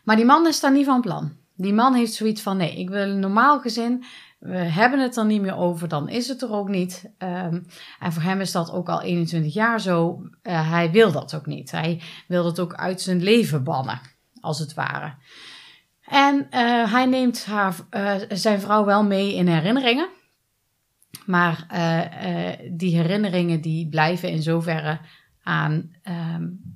Maar 0.03 0.15
die 0.15 0.25
man 0.25 0.47
is 0.47 0.59
daar 0.59 0.71
niet 0.71 0.85
van 0.85 1.01
plan. 1.01 1.31
Die 1.55 1.73
man 1.73 1.93
heeft 1.93 2.13
zoiets 2.13 2.41
van: 2.41 2.57
nee, 2.57 2.79
ik 2.79 2.89
wil 2.89 3.09
een 3.09 3.19
normaal 3.19 3.59
gezin. 3.59 4.03
We 4.39 4.55
hebben 4.57 4.99
het 4.99 5.17
er 5.17 5.25
niet 5.25 5.41
meer 5.41 5.55
over, 5.55 5.87
dan 5.87 6.09
is 6.09 6.27
het 6.27 6.41
er 6.41 6.51
ook 6.51 6.69
niet. 6.69 7.11
Um, 7.17 7.65
en 7.99 8.13
voor 8.13 8.21
hem 8.21 8.41
is 8.41 8.51
dat 8.51 8.71
ook 8.71 8.89
al 8.89 9.01
21 9.01 9.53
jaar 9.53 9.81
zo. 9.81 10.21
Uh, 10.43 10.69
hij 10.71 10.91
wil 10.91 11.11
dat 11.11 11.35
ook 11.35 11.45
niet. 11.45 11.71
Hij 11.71 12.01
wil 12.27 12.45
het 12.45 12.59
ook 12.59 12.73
uit 12.73 13.01
zijn 13.01 13.23
leven 13.23 13.63
bannen, 13.63 14.01
als 14.39 14.59
het 14.59 14.73
ware. 14.73 15.13
En 16.11 16.47
uh, 16.51 16.91
hij 16.91 17.05
neemt 17.05 17.45
haar, 17.45 17.75
uh, 17.91 18.15
zijn 18.29 18.59
vrouw 18.59 18.85
wel 18.85 19.03
mee 19.03 19.35
in 19.35 19.47
herinneringen. 19.47 20.09
Maar 21.25 21.67
uh, 21.73 22.69
die 22.71 22.95
herinneringen 22.95 23.61
die 23.61 23.89
blijven 23.89 24.29
in 24.29 24.41
zoverre 24.41 24.99
aan, 25.43 25.91
um, 26.35 26.75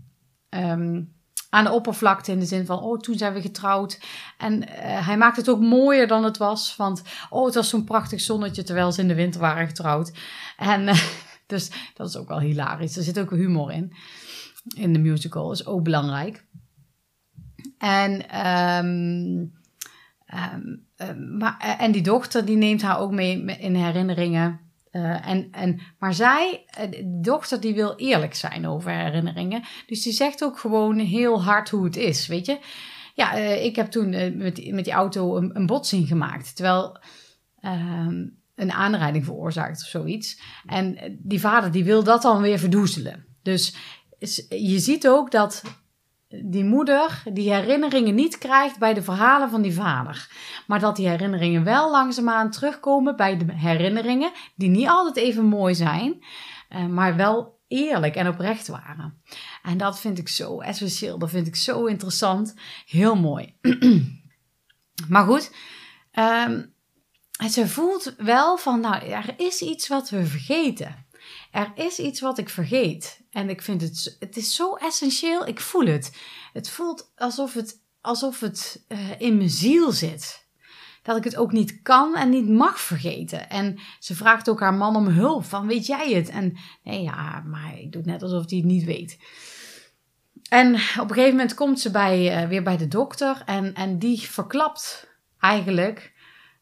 um, 0.49 1.13
aan 1.49 1.63
de 1.63 1.71
oppervlakte. 1.71 2.31
In 2.31 2.39
de 2.39 2.45
zin 2.45 2.65
van, 2.65 2.79
oh, 2.79 2.99
toen 2.99 3.17
zijn 3.17 3.33
we 3.33 3.41
getrouwd. 3.41 3.99
En 4.37 4.69
hij 4.79 5.17
maakt 5.17 5.37
het 5.37 5.49
ook 5.49 5.59
mooier 5.59 6.07
dan 6.07 6.23
het 6.23 6.37
was. 6.37 6.75
Want, 6.75 7.03
oh, 7.29 7.45
het 7.45 7.55
was 7.55 7.69
zo'n 7.69 7.83
prachtig 7.83 8.21
zonnetje 8.21 8.63
terwijl 8.63 8.91
ze 8.91 9.01
in 9.01 9.07
de 9.07 9.15
winter 9.15 9.41
waren 9.41 9.67
getrouwd. 9.67 10.13
En 10.57 10.85
dus 11.47 11.71
dat 11.93 12.07
is 12.07 12.17
ook 12.17 12.27
wel 12.27 12.39
hilarisch. 12.39 12.97
Er 12.97 13.03
zit 13.03 13.19
ook 13.19 13.31
humor 13.31 13.71
in. 13.71 13.95
In 14.75 14.93
de 14.93 14.99
musical. 14.99 15.51
Is 15.51 15.65
ook 15.65 15.83
belangrijk. 15.83 16.45
En, 17.77 18.37
um, 18.47 19.53
um, 20.33 21.37
maar, 21.37 21.57
eh, 21.59 21.81
en 21.81 21.91
die 21.91 22.01
dochter 22.01 22.45
die 22.45 22.57
neemt 22.57 22.81
haar 22.81 22.99
ook 22.99 23.11
mee 23.11 23.45
in 23.45 23.75
herinneringen. 23.75 24.59
Uh, 24.91 25.27
en, 25.27 25.47
en, 25.51 25.79
maar 25.99 26.13
zij, 26.13 26.65
eh, 26.67 26.91
de 26.91 27.19
dochter, 27.21 27.61
die 27.61 27.73
wil 27.73 27.95
eerlijk 27.95 28.35
zijn 28.35 28.67
over 28.67 28.91
herinneringen. 28.91 29.63
Dus 29.87 30.01
die 30.01 30.13
zegt 30.13 30.43
ook 30.43 30.59
gewoon 30.59 30.99
heel 30.99 31.43
hard 31.43 31.69
hoe 31.69 31.85
het 31.85 31.95
is, 31.95 32.27
weet 32.27 32.45
je. 32.45 32.59
Ja, 33.13 33.33
ik 33.33 33.75
heb 33.75 33.87
toen 33.87 34.09
met, 34.09 34.71
met 34.71 34.83
die 34.83 34.93
auto 34.93 35.37
een, 35.37 35.55
een 35.55 35.65
botsing 35.65 36.07
gemaakt. 36.07 36.55
Terwijl 36.55 36.99
een 38.55 38.71
aanrijding 38.71 39.25
veroorzaakt 39.25 39.81
of 39.81 39.87
zoiets. 39.87 40.41
En 40.65 41.17
die 41.19 41.39
vader 41.39 41.71
die 41.71 41.83
wil 41.83 42.03
dat 42.03 42.21
dan 42.21 42.41
weer 42.41 42.59
verdoezelen. 42.59 43.25
Dus 43.41 43.75
je 44.49 44.79
ziet 44.79 45.07
ook 45.07 45.31
dat 45.31 45.63
die 46.43 46.63
moeder 46.63 47.23
die 47.33 47.53
herinneringen 47.53 48.15
niet 48.15 48.37
krijgt 48.37 48.79
bij 48.79 48.93
de 48.93 49.01
verhalen 49.01 49.49
van 49.49 49.61
die 49.61 49.73
vader. 49.73 50.29
Maar 50.67 50.79
dat 50.79 50.95
die 50.95 51.07
herinneringen 51.07 51.63
wel 51.63 51.91
langzaamaan 51.91 52.51
terugkomen 52.51 53.15
bij 53.15 53.37
de 53.37 53.53
herinneringen, 53.53 54.31
die 54.55 54.69
niet 54.69 54.87
altijd 54.87 55.15
even 55.15 55.45
mooi 55.45 55.75
zijn, 55.75 56.23
uh, 56.69 56.85
maar 56.85 57.15
wel 57.15 57.59
eerlijk 57.67 58.15
en 58.15 58.27
oprecht 58.27 58.67
waren. 58.67 59.21
En 59.63 59.77
dat 59.77 59.99
vind 59.99 60.17
ik 60.17 60.29
zo 60.29 60.59
essentieel, 60.59 61.17
dat 61.17 61.29
vind 61.29 61.47
ik 61.47 61.55
zo 61.55 61.85
interessant, 61.85 62.55
heel 62.85 63.15
mooi. 63.15 63.55
maar 65.09 65.25
goed, 65.25 65.51
um, 66.13 66.73
ze 67.49 67.67
voelt 67.67 68.13
wel 68.17 68.57
van, 68.57 68.79
nou, 68.79 69.05
er 69.05 69.33
is 69.37 69.61
iets 69.61 69.87
wat 69.87 70.09
we 70.09 70.25
vergeten. 70.25 71.04
Er 71.55 71.71
is 71.75 71.99
iets 71.99 72.19
wat 72.19 72.37
ik 72.37 72.49
vergeet. 72.49 73.21
En 73.31 73.49
ik 73.49 73.61
vind 73.61 73.81
het, 73.81 74.15
het 74.19 74.37
is 74.37 74.55
zo 74.55 74.75
essentieel. 74.75 75.47
Ik 75.47 75.59
voel 75.59 75.85
het. 75.85 76.17
Het 76.53 76.69
voelt 76.69 77.11
alsof 77.15 77.53
het, 77.53 77.81
alsof 78.01 78.39
het 78.39 78.85
uh, 78.87 79.19
in 79.19 79.37
mijn 79.37 79.49
ziel 79.49 79.91
zit. 79.91 80.47
Dat 81.03 81.17
ik 81.17 81.23
het 81.23 81.35
ook 81.35 81.51
niet 81.51 81.81
kan 81.81 82.15
en 82.15 82.29
niet 82.29 82.49
mag 82.49 82.79
vergeten. 82.79 83.49
En 83.49 83.79
ze 83.99 84.15
vraagt 84.15 84.49
ook 84.49 84.59
haar 84.59 84.73
man 84.73 84.95
om 84.95 85.07
hulp. 85.07 85.45
Van, 85.45 85.67
weet 85.67 85.85
jij 85.85 86.13
het? 86.13 86.29
En 86.29 86.57
nee, 86.83 87.01
ja, 87.01 87.39
maar 87.39 87.79
ik 87.79 87.91
doe 87.91 88.01
net 88.05 88.21
alsof 88.21 88.49
hij 88.49 88.57
het 88.57 88.67
niet 88.67 88.83
weet. 88.83 89.17
En 90.49 90.73
op 90.73 91.09
een 91.09 91.15
gegeven 91.15 91.35
moment 91.35 91.53
komt 91.53 91.79
ze 91.79 91.91
bij, 91.91 92.43
uh, 92.43 92.49
weer 92.49 92.63
bij 92.63 92.77
de 92.77 92.87
dokter. 92.87 93.41
En, 93.45 93.73
en 93.73 93.99
die 93.99 94.21
verklapt 94.21 95.09
eigenlijk 95.39 96.13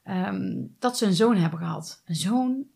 um, 0.05 0.75
dat 0.79 0.97
ze 0.97 1.05
een 1.05 1.13
zoon 1.13 1.35
hebben 1.35 1.59
gehad. 1.59 2.01
Een 2.05 2.15
zoon 2.15 2.71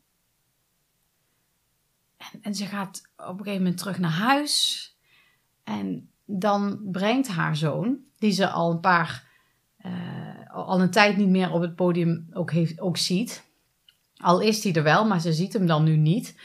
en, 2.41 2.55
ze 2.55 2.65
gaat 2.65 3.01
op 3.17 3.27
een 3.27 3.37
gegeven 3.37 3.61
moment 3.61 3.77
terug 3.77 3.99
naar 3.99 4.11
huis. 4.11 4.95
En 5.63 6.09
dan 6.25 6.79
brengt 6.91 7.27
haar 7.27 7.55
zoon, 7.55 7.97
die 8.17 8.31
ze 8.31 8.49
al 8.49 8.71
een 8.71 8.79
paar, 8.79 9.27
uh, 9.85 10.53
al 10.53 10.81
een 10.81 10.91
tijd 10.91 11.17
niet 11.17 11.29
meer 11.29 11.51
op 11.51 11.61
het 11.61 11.75
podium 11.75 12.27
ook, 12.31 12.51
heeft, 12.51 12.79
ook 12.79 12.97
ziet. 12.97 13.45
Al 14.17 14.39
is 14.39 14.63
hij 14.63 14.73
er 14.73 14.83
wel, 14.83 15.07
maar 15.07 15.21
ze 15.21 15.33
ziet 15.33 15.53
hem 15.53 15.65
dan 15.65 15.83
nu 15.83 15.95
niet. 15.95 16.39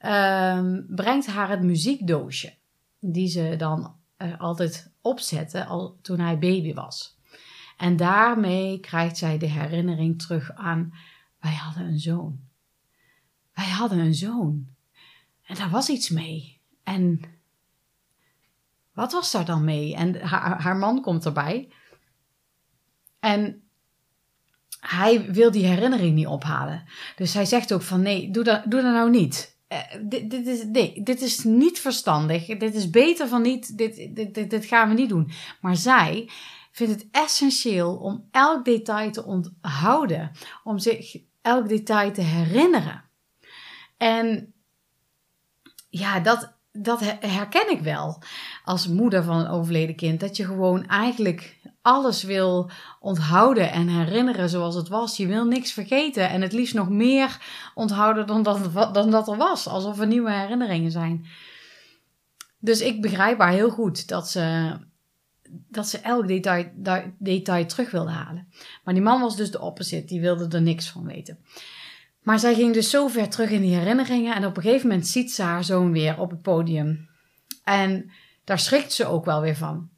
Uh, 0.00 0.78
brengt 0.88 1.26
haar 1.26 1.48
het 1.48 1.62
muziekdoosje. 1.62 2.54
Die 2.98 3.28
ze 3.28 3.54
dan 3.58 3.94
uh, 4.18 4.40
altijd 4.40 4.90
opzette 5.00 5.64
al 5.64 5.98
toen 6.02 6.20
hij 6.20 6.38
baby 6.38 6.74
was. 6.74 7.18
En 7.76 7.96
daarmee 7.96 8.80
krijgt 8.80 9.16
zij 9.16 9.38
de 9.38 9.46
herinnering 9.46 10.22
terug 10.22 10.52
aan: 10.54 10.94
wij 11.40 11.54
hadden 11.54 11.86
een 11.86 11.98
zoon. 11.98 12.40
Wij 13.54 13.68
hadden 13.68 13.98
een 13.98 14.14
zoon. 14.14 14.66
En 15.50 15.56
daar 15.56 15.70
was 15.70 15.88
iets 15.88 16.08
mee. 16.08 16.60
En 16.84 17.20
wat 18.92 19.12
was 19.12 19.30
daar 19.30 19.44
dan 19.44 19.64
mee? 19.64 19.94
En 19.94 20.20
haar, 20.20 20.62
haar 20.62 20.76
man 20.76 21.02
komt 21.02 21.24
erbij. 21.24 21.72
En 23.20 23.62
hij 24.80 25.32
wil 25.32 25.50
die 25.50 25.66
herinnering 25.66 26.14
niet 26.14 26.26
ophalen. 26.26 26.84
Dus 27.16 27.34
hij 27.34 27.44
zegt 27.44 27.72
ook 27.72 27.82
van 27.82 28.02
nee, 28.02 28.30
doe 28.30 28.44
dat, 28.44 28.62
doe 28.64 28.82
dat 28.82 28.92
nou 28.92 29.10
niet. 29.10 29.58
Uh, 29.68 29.78
dit, 30.02 30.30
dit, 30.30 30.46
is, 30.46 30.64
nee, 30.64 31.02
dit 31.02 31.20
is 31.20 31.44
niet 31.44 31.78
verstandig. 31.78 32.46
Dit 32.46 32.74
is 32.74 32.90
beter 32.90 33.28
van 33.28 33.42
niet. 33.42 33.78
Dit, 33.78 33.96
dit, 33.96 34.34
dit, 34.34 34.50
dit 34.50 34.64
gaan 34.64 34.88
we 34.88 34.94
niet 34.94 35.08
doen. 35.08 35.30
Maar 35.60 35.76
zij 35.76 36.30
vindt 36.72 36.92
het 36.92 37.08
essentieel 37.10 37.96
om 37.96 38.28
elk 38.30 38.64
detail 38.64 39.10
te 39.10 39.24
onthouden. 39.24 40.30
Om 40.64 40.78
zich 40.78 41.16
elk 41.42 41.68
detail 41.68 42.12
te 42.12 42.22
herinneren. 42.22 43.04
En 43.96 44.49
ja, 45.90 46.20
dat, 46.20 46.52
dat 46.72 47.00
herken 47.20 47.70
ik 47.70 47.80
wel 47.80 48.22
als 48.64 48.88
moeder 48.88 49.22
van 49.22 49.38
een 49.38 49.48
overleden 49.48 49.96
kind. 49.96 50.20
Dat 50.20 50.36
je 50.36 50.44
gewoon 50.44 50.86
eigenlijk 50.86 51.58
alles 51.82 52.22
wil 52.22 52.70
onthouden 53.00 53.72
en 53.72 53.88
herinneren 53.88 54.48
zoals 54.48 54.74
het 54.74 54.88
was. 54.88 55.16
Je 55.16 55.26
wil 55.26 55.44
niks 55.44 55.72
vergeten 55.72 56.28
en 56.28 56.42
het 56.42 56.52
liefst 56.52 56.74
nog 56.74 56.88
meer 56.88 57.38
onthouden 57.74 58.26
dan 58.26 58.42
dat, 58.42 58.94
dan 58.94 59.10
dat 59.10 59.28
er 59.28 59.36
was. 59.36 59.66
Alsof 59.66 60.00
er 60.00 60.06
nieuwe 60.06 60.32
herinneringen 60.32 60.90
zijn. 60.90 61.26
Dus 62.58 62.80
ik 62.80 63.00
begrijp 63.00 63.38
haar 63.38 63.52
heel 63.52 63.70
goed 63.70 64.08
dat 64.08 64.30
ze, 64.30 64.76
dat 65.48 65.88
ze 65.88 65.98
elk 65.98 66.28
detail, 66.28 66.70
detail 67.18 67.66
terug 67.66 67.90
wilde 67.90 68.10
halen. 68.10 68.48
Maar 68.84 68.94
die 68.94 69.02
man 69.02 69.20
was 69.20 69.36
dus 69.36 69.50
de 69.50 69.60
opposite, 69.60 70.06
die 70.06 70.20
wilde 70.20 70.56
er 70.56 70.62
niks 70.62 70.90
van 70.90 71.04
weten. 71.04 71.38
Maar 72.20 72.38
zij 72.38 72.54
ging 72.54 72.74
dus 72.74 72.90
zo 72.90 73.08
ver 73.08 73.28
terug 73.28 73.50
in 73.50 73.60
die 73.60 73.74
herinneringen 73.74 74.34
en 74.34 74.46
op 74.46 74.56
een 74.56 74.62
gegeven 74.62 74.88
moment 74.88 75.06
ziet 75.06 75.32
ze 75.32 75.42
haar 75.42 75.64
zoon 75.64 75.92
weer 75.92 76.18
op 76.18 76.30
het 76.30 76.42
podium. 76.42 77.08
En 77.64 78.10
daar 78.44 78.58
schrikt 78.58 78.92
ze 78.92 79.06
ook 79.06 79.24
wel 79.24 79.40
weer 79.40 79.56
van. 79.56 79.88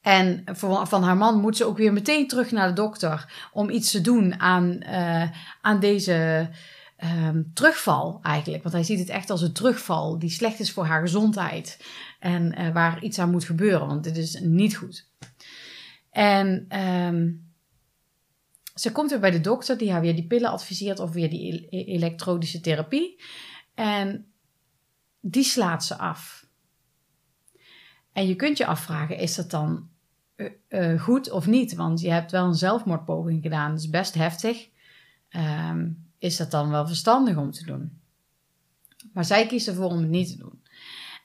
En 0.00 0.44
van 0.86 1.02
haar 1.02 1.16
man 1.16 1.40
moet 1.40 1.56
ze 1.56 1.64
ook 1.64 1.76
weer 1.76 1.92
meteen 1.92 2.28
terug 2.28 2.50
naar 2.50 2.68
de 2.68 2.74
dokter 2.74 3.48
om 3.52 3.70
iets 3.70 3.90
te 3.90 4.00
doen 4.00 4.40
aan, 4.40 4.82
uh, 4.82 5.30
aan 5.60 5.80
deze 5.80 6.48
um, 7.04 7.50
terugval 7.54 8.18
eigenlijk. 8.22 8.62
Want 8.62 8.74
hij 8.74 8.84
ziet 8.84 8.98
het 8.98 9.08
echt 9.08 9.30
als 9.30 9.42
een 9.42 9.52
terugval 9.52 10.18
die 10.18 10.30
slecht 10.30 10.60
is 10.60 10.72
voor 10.72 10.84
haar 10.84 11.00
gezondheid. 11.00 11.84
En 12.20 12.60
uh, 12.60 12.72
waar 12.72 13.02
iets 13.02 13.18
aan 13.18 13.30
moet 13.30 13.44
gebeuren, 13.44 13.86
want 13.86 14.04
dit 14.04 14.16
is 14.16 14.40
niet 14.40 14.76
goed. 14.76 15.06
En 16.10 16.78
um, 16.78 17.47
ze 18.78 18.92
komt 18.92 19.10
weer 19.10 19.20
bij 19.20 19.30
de 19.30 19.40
dokter 19.40 19.78
die 19.78 19.92
haar 19.92 20.00
weer 20.00 20.14
die 20.14 20.26
pillen 20.26 20.50
adviseert 20.50 20.98
of 20.98 21.12
weer 21.12 21.30
die 21.30 21.66
e-, 21.70 21.84
elektrodische 21.84 22.60
therapie. 22.60 23.22
En 23.74 24.26
die 25.20 25.44
slaat 25.44 25.84
ze 25.84 25.96
af. 25.96 26.46
En 28.12 28.26
je 28.26 28.34
kunt 28.36 28.58
je 28.58 28.66
afvragen, 28.66 29.18
is 29.18 29.34
dat 29.34 29.50
dan 29.50 29.88
uh, 30.68 31.00
goed 31.00 31.30
of 31.30 31.46
niet? 31.46 31.74
Want 31.74 32.00
je 32.00 32.10
hebt 32.10 32.30
wel 32.30 32.46
een 32.46 32.54
zelfmoordpoging 32.54 33.42
gedaan, 33.42 33.70
dat 33.70 33.78
is 33.78 33.88
best 33.88 34.14
heftig. 34.14 34.68
Um, 35.30 36.10
is 36.18 36.36
dat 36.36 36.50
dan 36.50 36.70
wel 36.70 36.86
verstandig 36.86 37.36
om 37.36 37.50
te 37.50 37.64
doen? 37.64 38.00
Maar 39.12 39.24
zij 39.24 39.46
kiest 39.46 39.68
ervoor 39.68 39.90
om 39.90 39.98
het 39.98 40.08
niet 40.08 40.28
te 40.28 40.36
doen. 40.36 40.62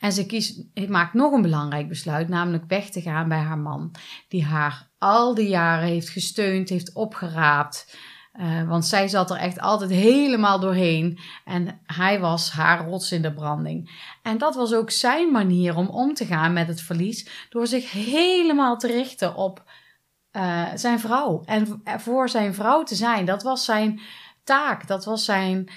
En 0.03 0.11
ze 0.11 0.25
kiest, 0.25 0.63
maakt 0.87 1.13
nog 1.13 1.31
een 1.31 1.41
belangrijk 1.41 1.87
besluit, 1.87 2.27
namelijk 2.27 2.63
weg 2.67 2.89
te 2.89 3.01
gaan 3.01 3.29
bij 3.29 3.39
haar 3.39 3.57
man, 3.57 3.91
die 4.27 4.43
haar 4.43 4.89
al 4.97 5.35
die 5.35 5.47
jaren 5.47 5.87
heeft 5.87 6.09
gesteund, 6.09 6.69
heeft 6.69 6.93
opgeraapt. 6.93 7.97
Uh, 8.39 8.67
want 8.67 8.85
zij 8.85 9.07
zat 9.07 9.31
er 9.31 9.37
echt 9.37 9.59
altijd 9.59 9.89
helemaal 9.89 10.59
doorheen. 10.59 11.19
En 11.45 11.79
hij 11.85 12.19
was 12.19 12.51
haar 12.51 12.85
rots 12.85 13.11
in 13.11 13.21
de 13.21 13.33
branding. 13.33 14.09
En 14.21 14.37
dat 14.37 14.55
was 14.55 14.73
ook 14.73 14.91
zijn 14.91 15.31
manier 15.31 15.75
om 15.75 15.87
om 15.87 16.13
te 16.13 16.25
gaan 16.25 16.53
met 16.53 16.67
het 16.67 16.81
verlies. 16.81 17.47
Door 17.49 17.67
zich 17.67 17.91
helemaal 17.91 18.77
te 18.77 18.87
richten 18.87 19.35
op 19.35 19.63
uh, 20.31 20.65
zijn 20.75 20.99
vrouw. 20.99 21.41
En 21.45 21.81
voor 21.83 22.29
zijn 22.29 22.53
vrouw 22.53 22.83
te 22.83 22.95
zijn. 22.95 23.25
Dat 23.25 23.43
was 23.43 23.65
zijn 23.65 23.99
taak. 24.43 24.87
Dat 24.87 25.05
was 25.05 25.25
zijn, 25.25 25.69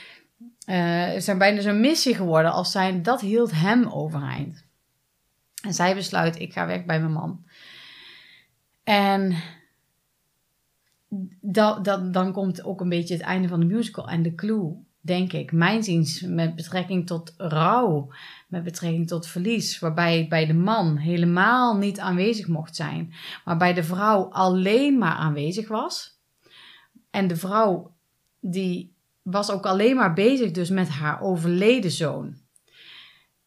uh, 0.66 1.10
zijn 1.18 1.38
bijna 1.38 1.60
zijn 1.60 1.80
missie 1.80 2.14
geworden. 2.14 2.52
Als 2.52 2.70
zijn, 2.70 3.02
dat 3.02 3.20
hield 3.20 3.52
hem 3.52 3.88
overeind. 3.88 4.64
En 5.62 5.74
zij 5.74 5.94
besluit, 5.94 6.40
ik 6.40 6.52
ga 6.52 6.66
weg 6.66 6.84
bij 6.84 7.00
mijn 7.00 7.12
man. 7.12 7.44
En 8.84 9.36
dat, 11.40 11.84
dat, 11.84 12.12
dan 12.12 12.32
komt 12.32 12.64
ook 12.64 12.80
een 12.80 12.88
beetje 12.88 13.14
het 13.14 13.22
einde 13.22 13.48
van 13.48 13.60
de 13.60 13.66
musical. 13.66 14.08
En 14.08 14.22
de 14.22 14.34
clue, 14.34 14.76
denk 15.00 15.32
ik, 15.32 15.52
mijn 15.52 15.82
ziens, 15.82 16.20
met 16.20 16.54
betrekking 16.54 17.06
tot 17.06 17.34
rouw, 17.36 18.12
met 18.48 18.64
betrekking 18.64 19.06
tot 19.06 19.26
verlies, 19.26 19.78
waarbij 19.78 20.26
bij 20.28 20.46
de 20.46 20.54
man 20.54 20.96
helemaal 20.96 21.76
niet 21.76 22.00
aanwezig 22.00 22.48
mocht 22.48 22.76
zijn, 22.76 23.14
maar 23.44 23.56
bij 23.56 23.74
de 23.74 23.82
vrouw 23.82 24.30
alleen 24.30 24.98
maar 24.98 25.14
aanwezig 25.14 25.68
was. 25.68 26.20
En 27.10 27.26
de 27.26 27.36
vrouw 27.36 27.94
die 28.40 28.95
was 29.26 29.50
ook 29.50 29.66
alleen 29.66 29.96
maar 29.96 30.12
bezig 30.12 30.50
dus 30.50 30.70
met 30.70 30.88
haar 30.88 31.20
overleden 31.20 31.90
zoon. 31.90 32.36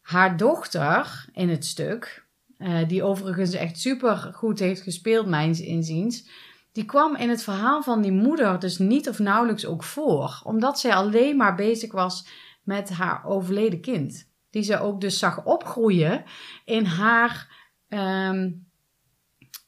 Haar 0.00 0.36
dochter 0.36 1.24
in 1.32 1.48
het 1.48 1.64
stuk, 1.64 2.26
uh, 2.58 2.88
die 2.88 3.02
overigens 3.02 3.52
echt 3.52 3.78
super 3.78 4.16
goed 4.16 4.58
heeft 4.58 4.80
gespeeld, 4.82 5.26
mijns 5.26 5.60
inziens, 5.60 6.28
die 6.72 6.84
kwam 6.84 7.16
in 7.16 7.28
het 7.28 7.42
verhaal 7.42 7.82
van 7.82 8.02
die 8.02 8.12
moeder 8.12 8.58
dus 8.58 8.78
niet 8.78 9.08
of 9.08 9.18
nauwelijks 9.18 9.66
ook 9.66 9.84
voor, 9.84 10.40
omdat 10.44 10.80
zij 10.80 10.94
alleen 10.94 11.36
maar 11.36 11.54
bezig 11.54 11.92
was 11.92 12.28
met 12.62 12.90
haar 12.90 13.24
overleden 13.24 13.80
kind. 13.80 14.28
Die 14.50 14.62
ze 14.62 14.80
ook 14.80 15.00
dus 15.00 15.18
zag 15.18 15.44
opgroeien 15.44 16.24
in 16.64 16.84
haar 16.84 17.56
um, 17.88 18.69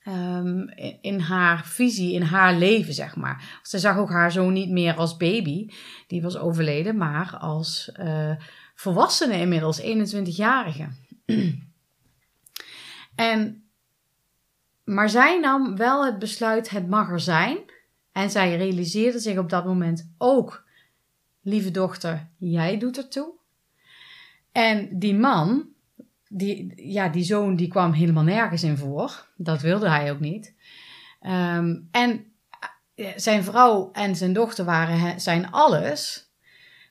um, 0.08 0.68
in 1.00 1.20
haar 1.20 1.66
visie, 1.66 2.12
in 2.12 2.22
haar 2.22 2.54
leven, 2.54 2.94
zeg 2.94 3.16
maar. 3.16 3.60
Ze 3.62 3.78
zag 3.78 3.96
ook 3.96 4.10
haar 4.10 4.32
zoon 4.32 4.52
niet 4.52 4.70
meer 4.70 4.94
als 4.94 5.16
baby, 5.16 5.68
die 6.06 6.22
was 6.22 6.36
overleden, 6.36 6.96
maar 6.96 7.36
als 7.36 7.92
uh, 8.00 8.36
volwassene 8.74 9.36
inmiddels, 9.36 9.82
21-jarige. 9.82 10.88
en, 13.14 13.64
maar 14.84 15.08
zij 15.08 15.40
nam 15.40 15.76
wel 15.76 16.04
het 16.04 16.18
besluit, 16.18 16.70
het 16.70 16.88
mag 16.88 17.10
er 17.10 17.20
zijn. 17.20 17.58
En 18.12 18.30
zij 18.30 18.56
realiseerde 18.56 19.18
zich 19.18 19.38
op 19.38 19.48
dat 19.48 19.64
moment 19.64 20.12
ook, 20.18 20.64
lieve 21.42 21.70
dochter, 21.70 22.28
jij 22.38 22.78
doet 22.78 22.96
ertoe. 22.96 23.32
En 24.52 24.98
die 24.98 25.14
man, 25.14 25.71
die, 26.34 26.72
ja, 26.90 27.08
die 27.08 27.24
zoon 27.24 27.56
die 27.56 27.68
kwam 27.68 27.92
helemaal 27.92 28.22
nergens 28.22 28.62
in 28.62 28.76
voor. 28.76 29.28
Dat 29.36 29.60
wilde 29.60 29.88
hij 29.88 30.12
ook 30.12 30.20
niet. 30.20 30.54
Um, 31.20 31.88
en 31.90 32.32
eh, 32.94 33.08
zijn 33.16 33.44
vrouw 33.44 33.90
en 33.92 34.16
zijn 34.16 34.32
dochter 34.32 34.64
waren 34.64 35.20
zijn 35.20 35.50
alles. 35.50 36.30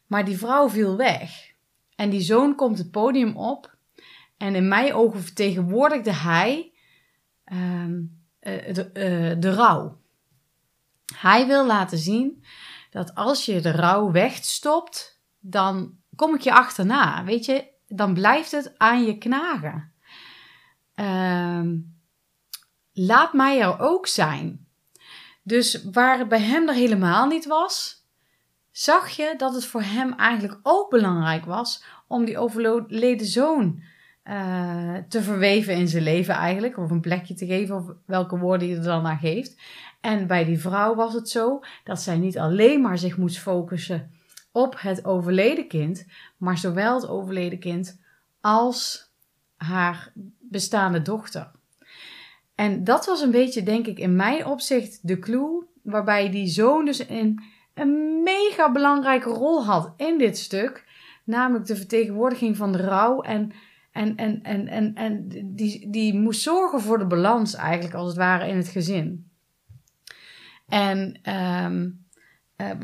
Maar 0.07 0.25
die 0.25 0.37
vrouw 0.37 0.69
viel 0.69 0.97
weg. 0.97 1.53
En 1.95 2.09
die 2.09 2.21
zoon 2.21 2.55
komt 2.55 2.77
het 2.77 2.91
podium 2.91 3.37
op. 3.37 3.75
En 4.37 4.55
in 4.55 4.67
mijn 4.67 4.93
ogen 4.93 5.21
vertegenwoordigde 5.21 6.13
hij 6.13 6.71
um, 7.53 8.23
de, 8.39 8.89
uh, 8.93 9.41
de 9.41 9.53
rouw. 9.53 9.99
Hij 11.15 11.47
wil 11.47 11.65
laten 11.65 11.97
zien 11.97 12.43
dat 12.89 13.15
als 13.15 13.45
je 13.45 13.61
de 13.61 13.71
rouw 13.71 14.11
wegstopt, 14.11 15.21
dan 15.39 15.97
kom 16.15 16.35
ik 16.35 16.41
je 16.41 16.53
achterna. 16.53 17.23
Weet 17.23 17.45
je, 17.45 17.70
dan 17.93 18.13
blijft 18.13 18.51
het 18.51 18.73
aan 18.77 19.03
je 19.05 19.17
knagen. 19.17 19.91
Uh, 20.95 21.61
laat 22.93 23.33
mij 23.33 23.61
er 23.61 23.79
ook 23.79 24.07
zijn. 24.07 24.67
Dus 25.43 25.83
waar 25.91 26.17
het 26.17 26.27
bij 26.27 26.41
hem 26.41 26.67
er 26.67 26.73
helemaal 26.73 27.27
niet 27.27 27.45
was, 27.45 28.05
zag 28.71 29.09
je 29.09 29.33
dat 29.37 29.53
het 29.53 29.65
voor 29.65 29.81
hem 29.81 30.13
eigenlijk 30.13 30.59
ook 30.63 30.89
belangrijk 30.89 31.45
was 31.45 31.83
om 32.07 32.25
die 32.25 32.37
overleden 32.37 33.27
zoon 33.27 33.83
uh, 34.23 34.95
te 35.07 35.21
verweven 35.21 35.75
in 35.75 35.87
zijn 35.87 36.03
leven 36.03 36.35
eigenlijk, 36.35 36.77
of 36.77 36.91
een 36.91 37.01
plekje 37.01 37.33
te 37.33 37.45
geven, 37.45 37.75
of 37.75 37.85
welke 38.05 38.37
woorden 38.37 38.67
je 38.67 38.75
er 38.75 38.83
dan 38.83 39.03
naar 39.03 39.17
geeft. 39.17 39.61
En 40.01 40.27
bij 40.27 40.45
die 40.45 40.59
vrouw 40.59 40.95
was 40.95 41.13
het 41.13 41.29
zo 41.29 41.59
dat 41.83 42.01
zij 42.01 42.17
niet 42.17 42.37
alleen 42.37 42.81
maar 42.81 42.97
zich 42.97 43.17
moest 43.17 43.39
focussen 43.39 44.11
op 44.51 44.75
het 44.77 45.05
overleden 45.05 45.67
kind, 45.67 46.05
maar 46.37 46.57
zowel 46.57 46.95
het 46.95 47.07
overleden 47.07 47.59
kind 47.59 47.99
als 48.41 49.09
haar 49.55 50.11
bestaande 50.39 51.01
dochter. 51.01 51.51
En 52.55 52.83
dat 52.83 53.05
was 53.05 53.21
een 53.21 53.31
beetje, 53.31 53.63
denk 53.63 53.87
ik, 53.87 53.97
in 53.99 54.15
mijn 54.15 54.45
opzicht 54.45 55.07
de 55.07 55.19
clue 55.19 55.65
waarbij 55.81 56.29
die 56.29 56.47
zoon 56.47 56.85
dus 56.85 57.09
een, 57.09 57.43
een 57.73 58.23
mega 58.23 58.71
belangrijke 58.71 59.29
rol 59.29 59.65
had 59.65 59.93
in 59.97 60.17
dit 60.17 60.37
stuk, 60.37 60.85
namelijk 61.23 61.65
de 61.65 61.75
vertegenwoordiging 61.75 62.57
van 62.57 62.71
de 62.71 62.77
rouw 62.77 63.21
en 63.21 63.51
en, 63.91 64.15
en, 64.15 64.43
en, 64.43 64.67
en, 64.67 64.95
en 64.95 65.27
die, 65.55 65.89
die 65.89 66.13
moest 66.13 66.41
zorgen 66.41 66.81
voor 66.81 66.97
de 66.97 67.05
balans 67.05 67.55
eigenlijk, 67.55 67.95
als 67.95 68.07
het 68.07 68.17
ware, 68.17 68.47
in 68.47 68.57
het 68.57 68.67
gezin. 68.67 69.29
En 70.67 71.19
um, 71.63 72.00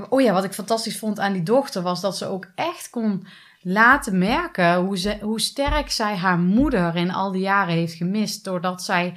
oh 0.10 0.22
ja, 0.22 0.34
wat 0.34 0.44
ik 0.44 0.54
fantastisch 0.54 1.00
vond 1.00 1.20
aan 1.20 1.34
die 1.34 1.44
dochter 1.44 1.82
was 1.82 2.02
dat 2.02 2.18
ze 2.18 2.26
ook 2.26 2.48
echt 2.56 2.90
kon 2.90 3.28
laten 3.62 4.18
merken 4.18 4.76
hoe, 4.76 4.98
ze, 4.98 5.18
hoe 5.22 5.42
sterk 5.42 5.92
zij 5.92 6.16
haar 6.16 6.40
moeder 6.40 6.96
in 6.96 7.12
al 7.12 7.32
die 7.32 7.42
jaren 7.42 7.74
heeft 7.74 7.94
gemist. 7.94 8.44
Doordat 8.44 8.84
zij 8.84 9.14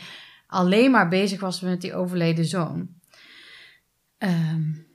alleen 0.46 0.90
maar 0.90 1.08
bezig 1.08 1.40
was 1.40 1.60
met 1.60 1.80
die 1.80 1.94
overleden 1.94 2.44
zoon. 2.44 2.88
Um, 4.18 4.86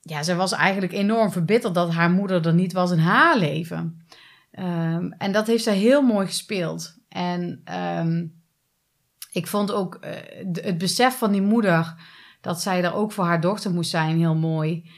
ja, 0.00 0.22
ze 0.22 0.34
was 0.34 0.52
eigenlijk 0.52 0.92
enorm 0.92 1.32
verbitterd 1.32 1.74
dat 1.74 1.92
haar 1.92 2.10
moeder 2.10 2.46
er 2.46 2.54
niet 2.54 2.72
was 2.72 2.90
in 2.90 2.98
haar 2.98 3.38
leven. 3.38 4.06
Um, 4.58 5.12
en 5.12 5.32
dat 5.32 5.46
heeft 5.46 5.62
zij 5.64 5.76
heel 5.76 6.02
mooi 6.02 6.26
gespeeld. 6.26 6.96
En 7.08 7.62
um, 7.98 8.42
ik 9.32 9.46
vond 9.46 9.72
ook 9.72 9.98
uh, 10.00 10.10
het 10.52 10.78
besef 10.78 11.18
van 11.18 11.32
die 11.32 11.42
moeder 11.42 11.94
dat 12.40 12.60
zij 12.60 12.84
er 12.84 12.94
ook 12.94 13.12
voor 13.12 13.24
haar 13.24 13.40
dochter 13.40 13.70
moest 13.70 13.90
zijn 13.90 14.18
heel 14.18 14.34
mooi. 14.34 14.90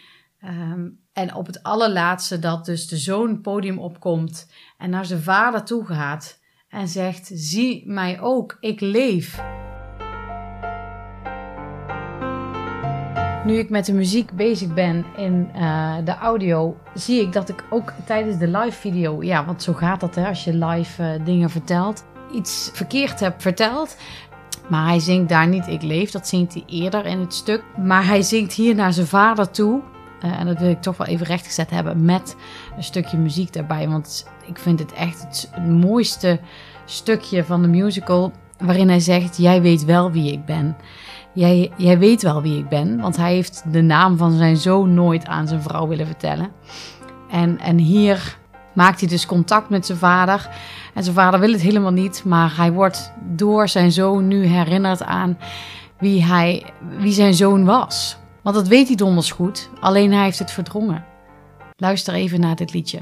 Um, 0.44 0.98
en 1.12 1.34
op 1.34 1.46
het 1.46 1.62
allerlaatste 1.62 2.38
dat 2.38 2.64
dus 2.64 2.88
de 2.88 2.96
zoon 2.96 3.40
podium 3.40 3.78
opkomt 3.78 4.52
en 4.78 4.90
naar 4.90 5.04
zijn 5.04 5.22
vader 5.22 5.64
toe 5.64 5.84
gaat 5.84 6.40
en 6.68 6.88
zegt: 6.88 7.30
Zie 7.34 7.88
mij 7.88 8.20
ook, 8.20 8.56
ik 8.60 8.80
leef. 8.80 9.42
Nu 13.44 13.58
ik 13.58 13.70
met 13.70 13.86
de 13.86 13.92
muziek 13.92 14.32
bezig 14.32 14.74
ben 14.74 15.04
in 15.16 15.50
uh, 15.54 15.96
de 16.04 16.16
audio, 16.16 16.76
zie 16.94 17.20
ik 17.20 17.32
dat 17.32 17.48
ik 17.48 17.64
ook 17.70 17.92
tijdens 18.06 18.38
de 18.38 18.48
live 18.48 18.78
video, 18.78 19.22
ja, 19.22 19.44
want 19.44 19.62
zo 19.62 19.72
gaat 19.72 20.00
dat 20.00 20.14
hè, 20.14 20.26
als 20.26 20.44
je 20.44 20.54
live 20.54 21.02
uh, 21.02 21.24
dingen 21.24 21.50
vertelt, 21.50 22.04
iets 22.32 22.70
verkeerd 22.72 23.20
heb 23.20 23.40
verteld. 23.40 23.96
Maar 24.70 24.86
hij 24.86 24.98
zingt 24.98 25.28
daar 25.28 25.48
niet 25.48 25.66
Ik 25.66 25.82
leef, 25.82 26.10
dat 26.10 26.28
zingt 26.28 26.54
hij 26.54 26.62
eerder 26.66 27.06
in 27.06 27.20
het 27.20 27.34
stuk. 27.34 27.62
Maar 27.76 28.06
hij 28.06 28.22
zingt 28.22 28.52
hier 28.52 28.74
naar 28.74 28.92
zijn 28.92 29.06
vader 29.06 29.50
toe. 29.50 29.80
Uh, 30.24 30.40
en 30.40 30.46
dat 30.46 30.58
wil 30.58 30.70
ik 30.70 30.82
toch 30.82 30.96
wel 30.96 31.06
even 31.06 31.26
rechtgezet 31.26 31.70
hebben 31.70 32.04
met 32.04 32.36
een 32.76 32.82
stukje 32.82 33.16
muziek 33.16 33.52
daarbij. 33.52 33.88
Want 33.88 34.26
ik 34.46 34.58
vind 34.58 34.78
het 34.78 34.92
echt 34.92 35.20
het 35.20 35.66
mooiste 35.66 36.40
stukje 36.84 37.44
van 37.44 37.62
de 37.62 37.68
musical. 37.68 38.32
Waarin 38.58 38.88
hij 38.88 39.00
zegt: 39.00 39.36
Jij 39.36 39.62
weet 39.62 39.84
wel 39.84 40.10
wie 40.10 40.32
ik 40.32 40.44
ben. 40.44 40.76
Jij, 41.32 41.72
jij 41.76 41.98
weet 41.98 42.22
wel 42.22 42.42
wie 42.42 42.58
ik 42.58 42.68
ben. 42.68 43.00
Want 43.00 43.16
hij 43.16 43.34
heeft 43.34 43.72
de 43.72 43.82
naam 43.82 44.16
van 44.16 44.32
zijn 44.32 44.56
zoon 44.56 44.94
nooit 44.94 45.26
aan 45.26 45.48
zijn 45.48 45.62
vrouw 45.62 45.86
willen 45.88 46.06
vertellen. 46.06 46.50
En, 47.30 47.58
en 47.58 47.78
hier 47.78 48.38
maakt 48.74 49.00
hij 49.00 49.08
dus 49.08 49.26
contact 49.26 49.68
met 49.68 49.86
zijn 49.86 49.98
vader. 49.98 50.48
En 50.94 51.02
zijn 51.02 51.14
vader 51.14 51.40
wil 51.40 51.52
het 51.52 51.60
helemaal 51.60 51.92
niet, 51.92 52.24
maar 52.24 52.56
hij 52.56 52.72
wordt 52.72 53.12
door 53.36 53.68
zijn 53.68 53.92
zoon 53.92 54.28
nu 54.28 54.44
herinnerd 54.44 55.02
aan 55.02 55.38
wie, 55.98 56.24
hij, 56.24 56.72
wie 56.98 57.12
zijn 57.12 57.34
zoon 57.34 57.64
was. 57.64 58.16
Want 58.42 58.56
dat 58.56 58.68
weet 58.68 58.86
hij 58.86 58.96
donders 58.96 59.30
goed, 59.30 59.70
alleen 59.80 60.12
hij 60.12 60.24
heeft 60.24 60.38
het 60.38 60.50
verdrongen. 60.50 61.04
Luister 61.76 62.14
even 62.14 62.40
naar 62.40 62.56
dit 62.56 62.72
liedje. 62.72 62.98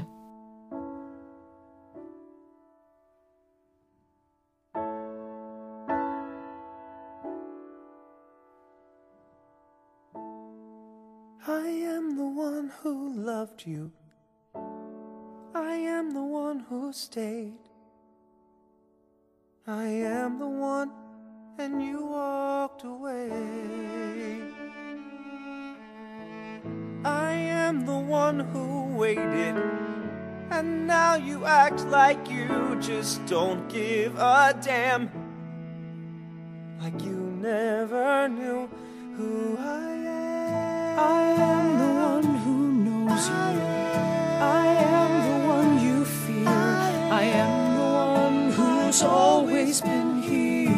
I 11.47 11.85
am 11.97 12.15
the 12.15 12.33
one 12.37 12.69
who 12.81 13.11
loved 13.15 13.65
you. 13.65 13.91
I 16.49 16.51
am 16.51 16.57
the 16.57 16.65
one 16.65 16.81
who 16.81 16.93
stayed. 16.93 17.59
I 19.67 19.83
am 19.85 20.39
the 20.39 20.47
one, 20.47 20.91
and 21.59 21.79
you 21.79 22.03
walked 22.07 22.83
away. 22.83 23.29
I 27.05 27.33
am 27.33 27.85
the 27.85 27.99
one 27.99 28.39
who 28.39 28.97
waited, 28.97 29.61
and 30.49 30.87
now 30.87 31.13
you 31.13 31.45
act 31.45 31.85
like 31.85 32.31
you 32.31 32.77
just 32.81 33.23
don't 33.27 33.69
give 33.69 34.15
a 34.15 34.57
damn. 34.59 35.11
Like 36.81 36.99
you 37.03 37.11
never 37.11 38.27
knew 38.27 38.67
who 39.15 39.55
I 39.59 39.91
am. 39.91 40.99
I 40.99 41.21
am 41.51 41.77
the 41.77 41.93
one 42.09 42.35
who 42.43 42.71
knows 42.73 43.27
you. 43.27 43.35
I 44.41 44.65
am 44.65 45.11
the 45.11 45.29
one 45.29 45.29
you 45.29 45.33
fear. 45.33 45.38
I 47.19 47.23
am 47.23 47.75
the 47.75 47.89
one 48.15 48.51
who's 48.51 49.01
always 49.03 49.81
been 49.81 50.21
here. 50.23 50.71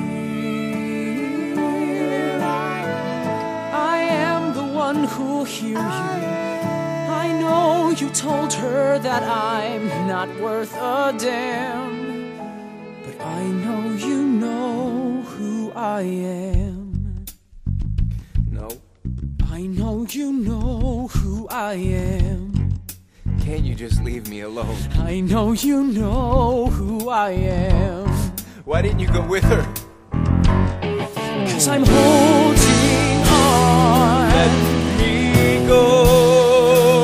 I 3.71 3.97
am 4.25 4.56
the 4.56 4.63
one 4.63 5.04
who'll 5.04 5.43
hear 5.43 5.77
you. 5.77 6.34
I 7.23 7.27
know 7.39 7.91
you 7.91 8.10
told 8.10 8.51
her 8.54 8.97
that 8.97 9.21
I'm 9.21 9.86
not 10.08 10.30
worth 10.39 10.73
a 10.77 11.13
damn. 11.15 11.93
But 13.06 13.21
I 13.21 13.43
know 13.63 13.91
you 14.08 14.25
know 14.25 15.21
who 15.21 15.71
I 15.75 16.01
am. 16.01 17.25
No. 18.49 18.67
I 19.43 19.62
know 19.62 20.08
you 20.10 20.34
know 20.34 21.08
who 21.13 21.47
I 21.49 21.73
am. 21.75 22.40
Can't 23.51 23.65
you 23.65 23.75
just 23.75 24.01
leave 24.01 24.29
me 24.29 24.39
alone? 24.39 24.77
I 24.93 25.19
know 25.19 25.51
you 25.51 25.83
know 25.83 26.67
who 26.67 27.09
I 27.09 27.31
am. 27.31 28.07
Why 28.63 28.81
didn't 28.81 28.99
you 28.99 29.09
go 29.09 29.27
with 29.27 29.43
her? 29.43 29.63
Cause 31.51 31.67
I'm 31.67 31.83
holding 31.83 33.21
on. 33.27 34.29
Let 34.31 34.53
me 34.99 35.67
go. 35.67 35.83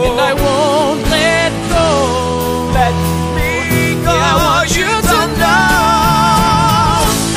And 0.07 0.21
I 0.21 0.33
won't 0.39 1.03
let 1.11 1.51
go. 1.67 2.71
Let 2.79 2.95
me 3.35 3.99
go. 4.05 4.13
Yeah, 4.15 4.31
I 4.31 4.39
want 4.47 4.69
you 4.71 4.87
to 4.87 5.19
know 5.43 5.67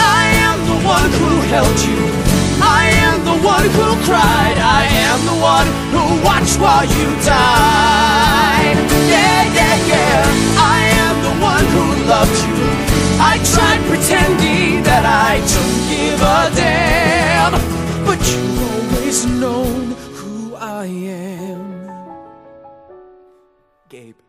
I 0.06 0.22
am 0.46 0.58
the 0.70 0.78
one 0.86 1.10
who 1.18 1.30
held 1.50 1.78
you. 1.82 2.00
I 2.62 2.94
am 3.02 3.24
the 3.24 3.38
one 3.44 3.66
who 3.74 3.86
cried. 4.06 4.56
I 4.56 4.86
am 5.10 5.18
the 5.26 5.38
one 5.42 5.66
who 5.90 6.24
watched 6.24 6.60
while 6.60 6.84
you 6.84 7.08
died. 7.26 8.19
Loved 12.10 12.38
you. 12.48 12.66
I 13.32 13.34
tried 13.52 13.82
pretending 13.90 14.82
that 14.82 15.04
I 15.28 15.32
don't 15.54 15.80
give 15.92 16.20
a 16.36 16.40
damn. 16.60 17.54
But 18.04 18.18
you've 18.30 18.60
always 18.72 19.18
known 19.40 19.82
who 20.18 20.56
I 20.56 20.86
am. 20.86 21.64
Gabe. 23.88 24.20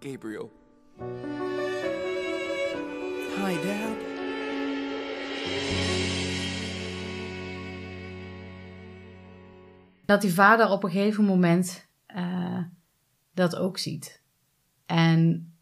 Gabriel. 0.00 0.50
Hi, 3.36 3.54
Dad. 3.66 3.96
Dat 10.06 10.20
die 10.20 10.34
vader 10.34 10.70
op 10.70 10.84
een 10.84 10.90
gegeven 10.90 11.24
moment 11.24 11.88
uh, 12.16 12.58
dat 13.34 13.56
ook 13.56 13.78
ziet. 13.78 14.21
En 14.86 15.52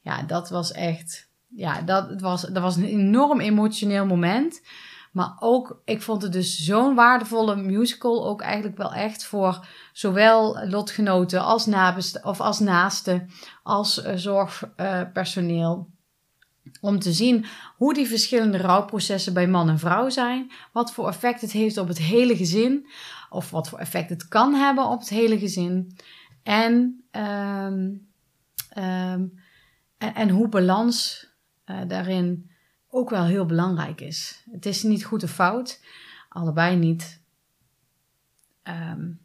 ja, 0.00 0.22
dat 0.22 0.50
was 0.50 0.72
echt. 0.72 1.28
Ja, 1.48 1.82
dat 1.82 2.20
was, 2.20 2.42
dat 2.42 2.62
was 2.62 2.76
een 2.76 2.84
enorm 2.84 3.40
emotioneel 3.40 4.06
moment. 4.06 4.62
Maar 5.12 5.36
ook, 5.38 5.80
ik 5.84 6.02
vond 6.02 6.22
het 6.22 6.32
dus 6.32 6.58
zo'n 6.58 6.94
waardevolle 6.94 7.56
musical. 7.56 8.26
Ook 8.26 8.40
eigenlijk 8.40 8.76
wel 8.76 8.92
echt 8.92 9.24
voor 9.24 9.66
zowel 9.92 10.66
lotgenoten 10.68 11.44
als 11.44 11.68
of 12.22 12.40
als 12.40 12.58
naasten, 12.58 13.30
als 13.62 14.04
uh, 14.04 14.12
zorgpersoneel. 14.14 15.86
Uh, 15.88 15.98
om 16.80 16.98
te 16.98 17.12
zien 17.12 17.44
hoe 17.76 17.94
die 17.94 18.06
verschillende 18.06 18.58
rouwprocessen 18.58 19.34
bij 19.34 19.48
man 19.48 19.68
en 19.68 19.78
vrouw 19.78 20.08
zijn. 20.08 20.52
Wat 20.72 20.92
voor 20.92 21.08
effect 21.08 21.40
het 21.40 21.52
heeft 21.52 21.78
op 21.78 21.88
het 21.88 21.98
hele 21.98 22.36
gezin. 22.36 22.86
Of 23.30 23.50
wat 23.50 23.68
voor 23.68 23.78
effect 23.78 24.10
het 24.10 24.28
kan 24.28 24.54
hebben 24.54 24.84
op 24.84 24.98
het 25.00 25.08
hele 25.08 25.38
gezin. 25.38 25.96
En, 26.42 27.04
um, 27.12 28.09
um, 28.76 29.38
en, 29.98 30.14
en, 30.14 30.28
hoe 30.28 30.48
balans 30.48 31.28
uh, 31.66 31.80
daarin 31.88 32.50
ook 32.88 33.10
wel 33.10 33.24
heel 33.24 33.46
belangrijk 33.46 34.00
is. 34.00 34.44
Het 34.50 34.66
is 34.66 34.82
niet 34.82 35.04
goed 35.04 35.22
of 35.22 35.30
fout, 35.30 35.80
allebei 36.28 36.76
niet. 36.76 37.22
Um, 38.62 39.20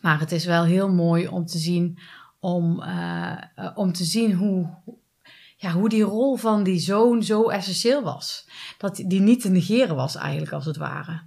maar 0.00 0.20
het 0.20 0.32
is 0.32 0.44
wel 0.44 0.64
heel 0.64 0.92
mooi 0.92 1.28
om 1.28 1.46
te 1.46 1.58
zien, 1.58 1.98
om, 2.38 2.82
uh, 2.82 3.38
om 3.74 3.92
te 3.92 4.04
zien 4.04 4.32
hoe, 4.32 4.74
ja, 5.56 5.72
hoe 5.72 5.88
die 5.88 6.02
rol 6.02 6.36
van 6.36 6.62
die 6.62 6.78
zoon 6.78 7.22
zo 7.22 7.48
essentieel 7.48 8.02
was. 8.02 8.48
Dat 8.78 8.96
die 8.96 9.20
niet 9.20 9.40
te 9.40 9.50
negeren 9.50 9.96
was 9.96 10.16
eigenlijk 10.16 10.52
als 10.52 10.64
het 10.64 10.76
ware. 10.76 11.22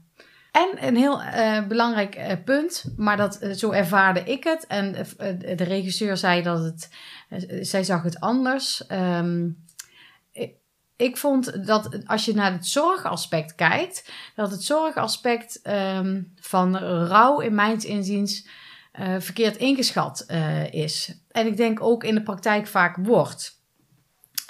En 0.58 0.88
een 0.88 0.96
heel 0.96 1.22
uh, 1.22 1.67
belangrijk 1.67 2.17
uh, 2.17 2.32
punt, 2.46 2.86
maar 2.96 3.17
dat, 3.17 3.43
uh, 3.43 3.54
zo 3.54 3.72
ervaarde 3.72 4.20
ik 4.20 4.43
het. 4.43 4.67
En 4.67 4.91
de 5.58 5.63
regisseur 5.63 6.17
zei 6.17 6.41
dat 6.41 6.63
het, 6.63 6.89
zij 7.67 7.84
zag 7.84 8.04
het 8.04 8.20
anders. 8.20 8.84
Um, 8.91 9.65
ik, 10.96 11.17
vond 11.17 11.67
dat 11.67 12.00
als 12.06 12.26
je 12.26 12.34
naar 12.34 12.52
het 12.52 12.67
zorgaspect 12.67 13.56
kijkt, 13.56 14.12
dat 14.36 14.52
het 14.52 14.63
zorgaspect 14.63 15.60
um, 15.63 16.34
van 16.39 16.78
rouw 16.78 17.39
in 17.39 17.56
mijn 17.56 17.80
inziens 17.84 18.48
verkeerd 19.20 19.58
ingeschat 19.58 20.26
is. 20.72 21.22
En 21.32 21.48
ik 21.48 21.58
denk 21.58 21.82
ook 21.82 22.04
in 22.04 22.15
de 22.15 22.24
praktijk 22.24 22.67
vaak 22.67 22.98
wordt. 22.98 23.57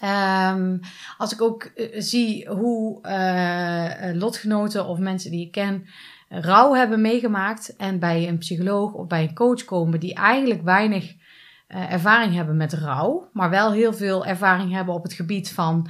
Um, 0.03 0.79
als 1.17 1.33
ik 1.33 1.41
ook 1.41 1.71
uh, 1.75 1.87
zie 2.01 2.49
hoe 2.49 2.99
uh, 3.07 4.19
lotgenoten 4.19 4.85
of 4.85 4.99
mensen 4.99 5.31
die 5.31 5.45
ik 5.45 5.51
ken 5.51 5.87
rouw 6.29 6.73
hebben 6.73 7.01
meegemaakt 7.01 7.75
en 7.75 7.99
bij 7.99 8.27
een 8.27 8.37
psycholoog 8.37 8.93
of 8.93 9.07
bij 9.07 9.23
een 9.23 9.33
coach 9.33 9.65
komen 9.65 9.99
die 9.99 10.13
eigenlijk 10.13 10.63
weinig 10.63 11.15
ervaring 11.67 12.33
hebben 12.33 12.57
met 12.57 12.73
rouw, 12.73 13.29
maar 13.33 13.49
wel 13.49 13.71
heel 13.71 13.93
veel 13.93 14.25
ervaring 14.25 14.71
hebben 14.71 14.93
op 14.93 15.03
het 15.03 15.13
gebied 15.13 15.51
van 15.51 15.87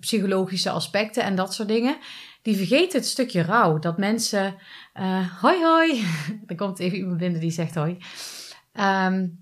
psychologische 0.00 0.70
aspecten 0.70 1.22
en 1.22 1.34
dat 1.34 1.54
soort 1.54 1.68
dingen, 1.68 1.96
die 2.42 2.56
vergeten 2.56 2.98
het 2.98 3.08
stukje 3.08 3.42
rouw. 3.42 3.78
Dat 3.78 3.98
mensen, 3.98 4.54
hoi 5.40 5.64
hoi, 5.64 6.04
er 6.46 6.56
komt 6.56 6.78
even 6.78 6.98
iemand 6.98 7.18
binnen 7.18 7.40
die 7.40 7.50
zegt 7.50 7.74
hoi. 7.74 7.98
Um, 8.74 9.39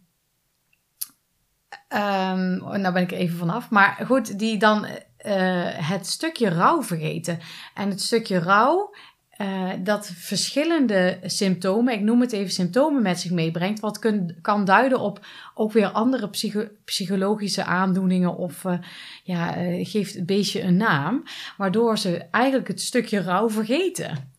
Um, 1.92 2.80
nou 2.80 2.92
ben 2.92 3.02
ik 3.02 3.12
even 3.12 3.38
vanaf. 3.38 3.70
Maar 3.70 4.02
goed, 4.06 4.38
die 4.38 4.58
dan 4.58 4.86
eh, 5.18 5.88
het 5.88 6.06
stukje 6.06 6.48
rouw 6.48 6.82
vergeten. 6.82 7.38
En 7.74 7.88
het 7.88 8.00
stukje 8.00 8.38
rouw, 8.38 8.94
eh, 9.30 9.70
dat 9.80 10.10
verschillende 10.14 11.18
symptomen, 11.22 11.94
ik 11.94 12.00
noem 12.00 12.20
het 12.20 12.32
even 12.32 12.52
symptomen 12.52 13.02
met 13.02 13.20
zich 13.20 13.30
meebrengt, 13.30 13.80
wat 13.80 13.98
kan 14.40 14.64
duiden 14.64 15.00
op 15.00 15.26
ook 15.54 15.72
weer 15.72 15.88
andere 15.88 16.30
psycho- 16.30 16.68
psychologische 16.84 17.64
aandoeningen 17.64 18.36
of 18.36 18.64
eh, 18.64 18.78
ja, 19.22 19.52
geeft 19.82 20.14
het 20.14 20.26
beestje 20.26 20.62
een 20.62 20.76
naam, 20.76 21.22
waardoor 21.56 21.98
ze 21.98 22.24
eigenlijk 22.30 22.68
het 22.68 22.80
stukje 22.80 23.22
rouw 23.22 23.50
vergeten. 23.50 24.32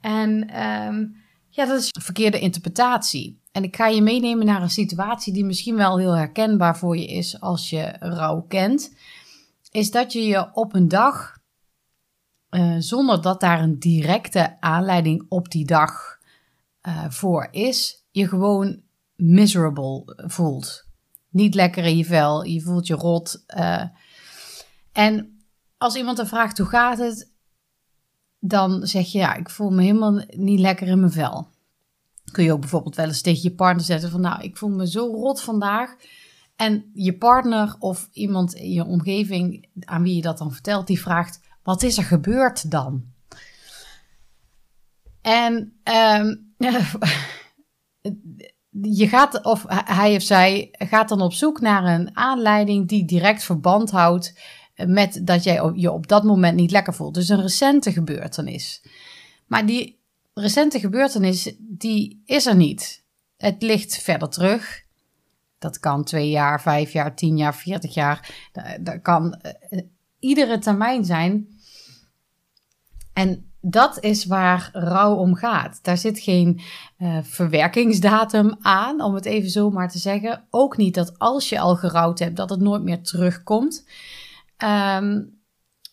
En 0.00 0.48
ehm, 0.48 1.04
ja, 1.48 1.66
dat 1.66 1.80
is 1.80 1.88
een 1.90 2.02
verkeerde 2.02 2.40
interpretatie. 2.40 3.42
En 3.54 3.62
ik 3.62 3.76
ga 3.76 3.86
je 3.86 4.02
meenemen 4.02 4.46
naar 4.46 4.62
een 4.62 4.70
situatie 4.70 5.32
die 5.32 5.44
misschien 5.44 5.76
wel 5.76 5.98
heel 5.98 6.16
herkenbaar 6.16 6.78
voor 6.78 6.96
je 6.96 7.06
is 7.06 7.40
als 7.40 7.70
je 7.70 7.96
rouw 7.98 8.40
kent. 8.40 8.94
Is 9.70 9.90
dat 9.90 10.12
je 10.12 10.22
je 10.26 10.54
op 10.54 10.74
een 10.74 10.88
dag, 10.88 11.38
eh, 12.48 12.74
zonder 12.78 13.22
dat 13.22 13.40
daar 13.40 13.62
een 13.62 13.78
directe 13.78 14.60
aanleiding 14.60 15.26
op 15.28 15.50
die 15.50 15.64
dag 15.64 16.18
eh, 16.80 17.04
voor 17.08 17.48
is, 17.50 18.04
je 18.10 18.28
gewoon 18.28 18.82
miserable 19.16 20.24
voelt. 20.26 20.84
Niet 21.28 21.54
lekker 21.54 21.84
in 21.84 21.96
je 21.96 22.04
vel, 22.04 22.44
je 22.44 22.60
voelt 22.60 22.86
je 22.86 22.94
rot. 22.94 23.44
eh. 23.46 23.84
en 24.92 25.44
als 25.78 25.94
iemand 25.94 26.16
dan 26.16 26.26
vraagt 26.26 26.58
hoe 26.58 26.66
gaat 26.66 26.98
het, 26.98 27.32
dan 28.38 28.86
zeg 28.86 29.12
je 29.12 29.18
ja, 29.18 29.34
ik 29.34 29.50
voel 29.50 29.70
me 29.70 29.82
helemaal 29.82 30.24
niet 30.28 30.60
lekker 30.60 30.86
in 30.86 31.00
mijn 31.00 31.12
vel 31.12 31.52
kun 32.34 32.44
je 32.44 32.52
ook 32.52 32.60
bijvoorbeeld 32.60 32.96
wel 32.96 33.06
eens 33.06 33.20
tegen 33.20 33.42
je 33.42 33.54
partner 33.54 33.84
zetten 33.84 34.10
van 34.10 34.20
nou, 34.20 34.42
ik 34.42 34.56
voel 34.56 34.70
me 34.70 34.88
zo 34.88 35.06
rot 35.06 35.42
vandaag. 35.42 35.94
En 36.56 36.90
je 36.92 37.18
partner 37.18 37.76
of 37.78 38.08
iemand 38.12 38.54
in 38.54 38.70
je 38.70 38.84
omgeving 38.84 39.68
aan 39.80 40.02
wie 40.02 40.14
je 40.14 40.22
dat 40.22 40.38
dan 40.38 40.52
vertelt, 40.52 40.86
die 40.86 41.00
vraagt, 41.00 41.40
wat 41.62 41.82
is 41.82 41.98
er 41.98 42.04
gebeurd 42.04 42.70
dan? 42.70 43.04
En 45.20 45.78
ehm, 45.82 46.34
je 48.98 49.08
gaat, 49.08 49.44
of 49.44 49.64
hij 49.68 50.16
of 50.16 50.22
zij 50.22 50.68
gaat 50.78 51.08
dan 51.08 51.20
op 51.20 51.32
zoek 51.32 51.60
naar 51.60 51.84
een 51.84 52.16
aanleiding 52.16 52.88
die 52.88 53.04
direct 53.04 53.44
verband 53.44 53.90
houdt 53.90 54.40
met 54.86 55.20
dat 55.24 55.44
jij 55.44 55.72
je 55.74 55.92
op 55.92 56.06
dat 56.06 56.24
moment 56.24 56.56
niet 56.56 56.70
lekker 56.70 56.94
voelt. 56.94 57.14
Dus 57.14 57.28
een 57.28 57.42
recente 57.42 57.92
gebeurtenis. 57.92 58.82
Maar 59.46 59.66
die 59.66 60.03
recente 60.34 60.80
gebeurtenis, 60.80 61.54
die 61.58 62.22
is 62.24 62.46
er 62.46 62.56
niet. 62.56 63.04
Het 63.36 63.62
ligt 63.62 64.02
verder 64.02 64.28
terug. 64.28 64.82
Dat 65.58 65.78
kan 65.78 66.04
twee 66.04 66.28
jaar, 66.28 66.60
vijf 66.62 66.92
jaar, 66.92 67.14
tien 67.14 67.36
jaar, 67.36 67.54
veertig 67.54 67.94
jaar. 67.94 68.48
Dat, 68.80 69.02
kan 69.02 69.40
uh, 69.70 69.80
iedere 70.18 70.58
termijn 70.58 71.04
zijn. 71.04 71.48
En 73.12 73.52
dat 73.60 74.02
is 74.02 74.24
waar 74.24 74.70
rouw 74.72 75.14
om 75.14 75.34
gaat. 75.34 75.78
Daar 75.82 75.98
zit 75.98 76.18
geen 76.18 76.60
uh, 76.98 77.18
verwerkingsdatum 77.22 78.56
aan, 78.60 79.00
om 79.00 79.14
het 79.14 79.24
even 79.24 79.50
zo 79.50 79.70
maar 79.70 79.90
te 79.90 79.98
zeggen. 79.98 80.46
Ook 80.50 80.76
niet 80.76 80.94
dat 80.94 81.18
als 81.18 81.48
je 81.48 81.58
al 81.58 81.76
gerouwd 81.76 82.18
hebt, 82.18 82.36
dat 82.36 82.50
het 82.50 82.60
nooit 82.60 82.82
meer 82.82 83.02
terugkomt. 83.02 83.86
Um, 84.64 85.42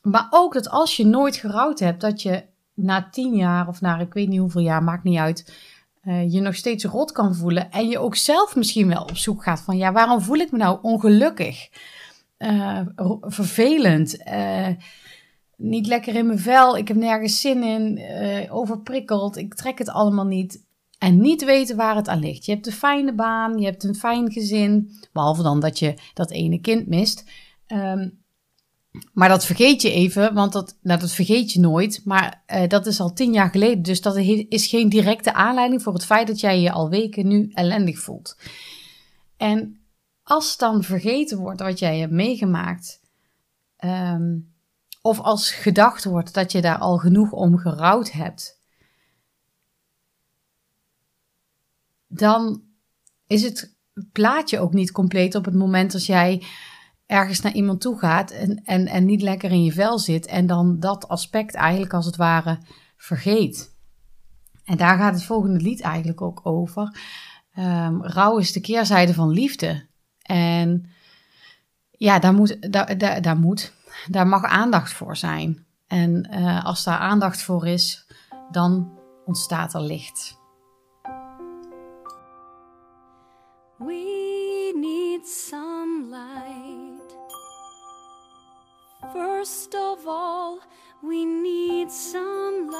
maar 0.01 0.27
ook 0.29 0.53
dat 0.53 0.69
als 0.69 0.97
je 0.97 1.05
nooit 1.05 1.35
gerouwd 1.35 1.79
hebt, 1.79 2.01
dat 2.01 2.21
je 2.21 2.43
na 2.83 3.09
tien 3.11 3.35
jaar 3.35 3.67
of 3.67 3.81
na 3.81 3.99
ik 3.99 4.13
weet 4.13 4.27
niet 4.27 4.39
hoeveel 4.39 4.61
jaar, 4.61 4.83
maakt 4.83 5.03
niet 5.03 5.17
uit, 5.17 5.53
uh, 6.03 6.31
je 6.33 6.39
nog 6.39 6.55
steeds 6.55 6.83
rot 6.83 7.11
kan 7.11 7.35
voelen. 7.35 7.71
En 7.71 7.89
je 7.89 7.99
ook 7.99 8.15
zelf 8.15 8.55
misschien 8.55 8.87
wel 8.87 9.01
op 9.01 9.17
zoek 9.17 9.43
gaat 9.43 9.61
van, 9.61 9.77
ja, 9.77 9.91
waarom 9.91 10.21
voel 10.21 10.37
ik 10.37 10.51
me 10.51 10.57
nou 10.57 10.79
ongelukkig? 10.81 11.69
Uh, 12.37 12.79
vervelend, 13.21 14.27
uh, 14.27 14.67
niet 15.57 15.87
lekker 15.87 16.15
in 16.15 16.25
mijn 16.25 16.39
vel, 16.39 16.77
ik 16.77 16.87
heb 16.87 16.97
nergens 16.97 17.41
zin 17.41 17.63
in, 17.63 18.01
overprikkeld, 18.49 19.37
ik 19.37 19.53
trek 19.53 19.77
het 19.77 19.89
allemaal 19.89 20.25
niet. 20.25 20.69
En 20.97 21.21
niet 21.21 21.45
weten 21.45 21.75
waar 21.75 21.95
het 21.95 22.07
aan 22.07 22.19
ligt. 22.19 22.45
Je 22.45 22.51
hebt 22.51 22.67
een 22.67 22.71
fijne 22.71 23.13
baan, 23.13 23.57
je 23.57 23.65
hebt 23.65 23.83
een 23.83 23.95
fijn 23.95 24.31
gezin, 24.31 24.91
behalve 25.13 25.43
dan 25.43 25.59
dat 25.59 25.79
je 25.79 25.93
dat 26.13 26.31
ene 26.31 26.61
kind 26.61 26.87
mist. 26.87 27.29
Um, 27.67 28.20
maar 29.13 29.29
dat 29.29 29.45
vergeet 29.45 29.81
je 29.81 29.91
even, 29.91 30.33
want 30.33 30.53
dat, 30.53 30.77
nou, 30.81 30.99
dat 30.99 31.11
vergeet 31.11 31.51
je 31.51 31.59
nooit. 31.59 32.01
Maar 32.05 32.43
uh, 32.47 32.67
dat 32.67 32.85
is 32.85 32.99
al 32.99 33.13
tien 33.13 33.33
jaar 33.33 33.49
geleden. 33.49 33.81
Dus 33.81 34.01
dat 34.01 34.17
is 34.49 34.67
geen 34.67 34.89
directe 34.89 35.33
aanleiding 35.33 35.81
voor 35.81 35.93
het 35.93 36.05
feit 36.05 36.27
dat 36.27 36.39
jij 36.39 36.61
je 36.61 36.71
al 36.71 36.89
weken 36.89 37.27
nu 37.27 37.51
ellendig 37.53 37.99
voelt. 37.99 38.37
En 39.37 39.81
als 40.23 40.57
dan 40.57 40.83
vergeten 40.83 41.37
wordt 41.37 41.61
wat 41.61 41.79
jij 41.79 41.99
hebt 41.99 42.11
meegemaakt, 42.11 43.01
um, 43.85 44.53
of 45.01 45.19
als 45.19 45.51
gedacht 45.51 46.03
wordt 46.03 46.33
dat 46.33 46.51
je 46.51 46.61
daar 46.61 46.77
al 46.77 46.97
genoeg 46.97 47.31
om 47.31 47.57
gerouwd 47.57 48.11
hebt, 48.11 48.59
dan 52.07 52.63
is 53.27 53.43
het 53.43 53.75
plaatje 54.11 54.59
ook 54.59 54.73
niet 54.73 54.91
compleet 54.91 55.35
op 55.35 55.45
het 55.45 55.53
moment 55.53 55.93
als 55.93 56.05
jij 56.05 56.43
ergens 57.11 57.41
naar 57.41 57.53
iemand 57.53 57.81
toe 57.81 57.99
gaat 57.99 58.31
en, 58.31 58.61
en, 58.63 58.87
en 58.87 59.05
niet 59.05 59.21
lekker 59.21 59.51
in 59.51 59.63
je 59.63 59.71
vel 59.71 59.99
zit 59.99 60.25
en 60.25 60.47
dan 60.47 60.79
dat 60.79 61.07
aspect 61.07 61.55
eigenlijk 61.55 61.93
als 61.93 62.05
het 62.05 62.15
ware 62.15 62.59
vergeet. 62.97 63.75
En 64.63 64.77
daar 64.77 64.97
gaat 64.97 65.13
het 65.13 65.23
volgende 65.23 65.59
lied 65.59 65.81
eigenlijk 65.81 66.21
ook 66.21 66.39
over. 66.43 66.99
Um, 67.57 68.03
rouw 68.03 68.37
is 68.37 68.51
de 68.51 68.61
keerzijde 68.61 69.13
van 69.13 69.29
liefde. 69.29 69.87
En 70.21 70.89
ja, 71.91 72.19
daar 72.19 72.33
moet, 72.33 72.71
daar, 72.71 73.21
daar, 73.21 73.37
moet, 73.37 73.73
daar 74.07 74.27
mag 74.27 74.43
aandacht 74.43 74.93
voor 74.93 75.17
zijn. 75.17 75.65
En 75.87 76.27
uh, 76.31 76.65
als 76.65 76.83
daar 76.83 76.99
aandacht 76.99 77.41
voor 77.41 77.67
is, 77.67 78.07
dan 78.51 78.99
ontstaat 79.25 79.73
er 79.73 79.81
licht. 79.81 80.39
We 83.77 84.73
need 84.75 85.27
sunlight. 85.27 86.50
First 89.13 89.75
of 89.75 90.07
all, 90.07 90.59
we 91.03 91.25
need 91.25 91.91
sunlight. 91.91 92.71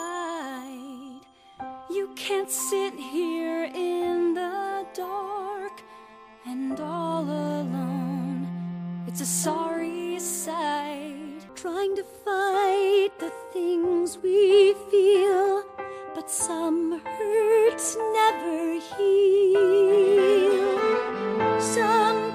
You 1.89 2.13
can't 2.15 2.49
sit 2.49 2.93
here 2.93 3.65
in 3.65 4.33
the 4.33 4.85
dark 4.93 5.83
and 6.45 6.79
all 6.79 7.23
alone. 7.23 8.47
It's 9.07 9.19
a 9.19 9.25
sorry 9.25 10.19
sight. 10.19 11.41
Trying 11.55 11.97
to 11.97 12.03
fight 12.03 13.09
the 13.19 13.33
things 13.51 14.17
we 14.17 14.73
feel, 14.89 15.65
but 16.15 16.29
some 16.29 17.01
hurts 17.03 17.97
never 18.13 18.79
heal. 18.95 20.79
Some 21.59 22.30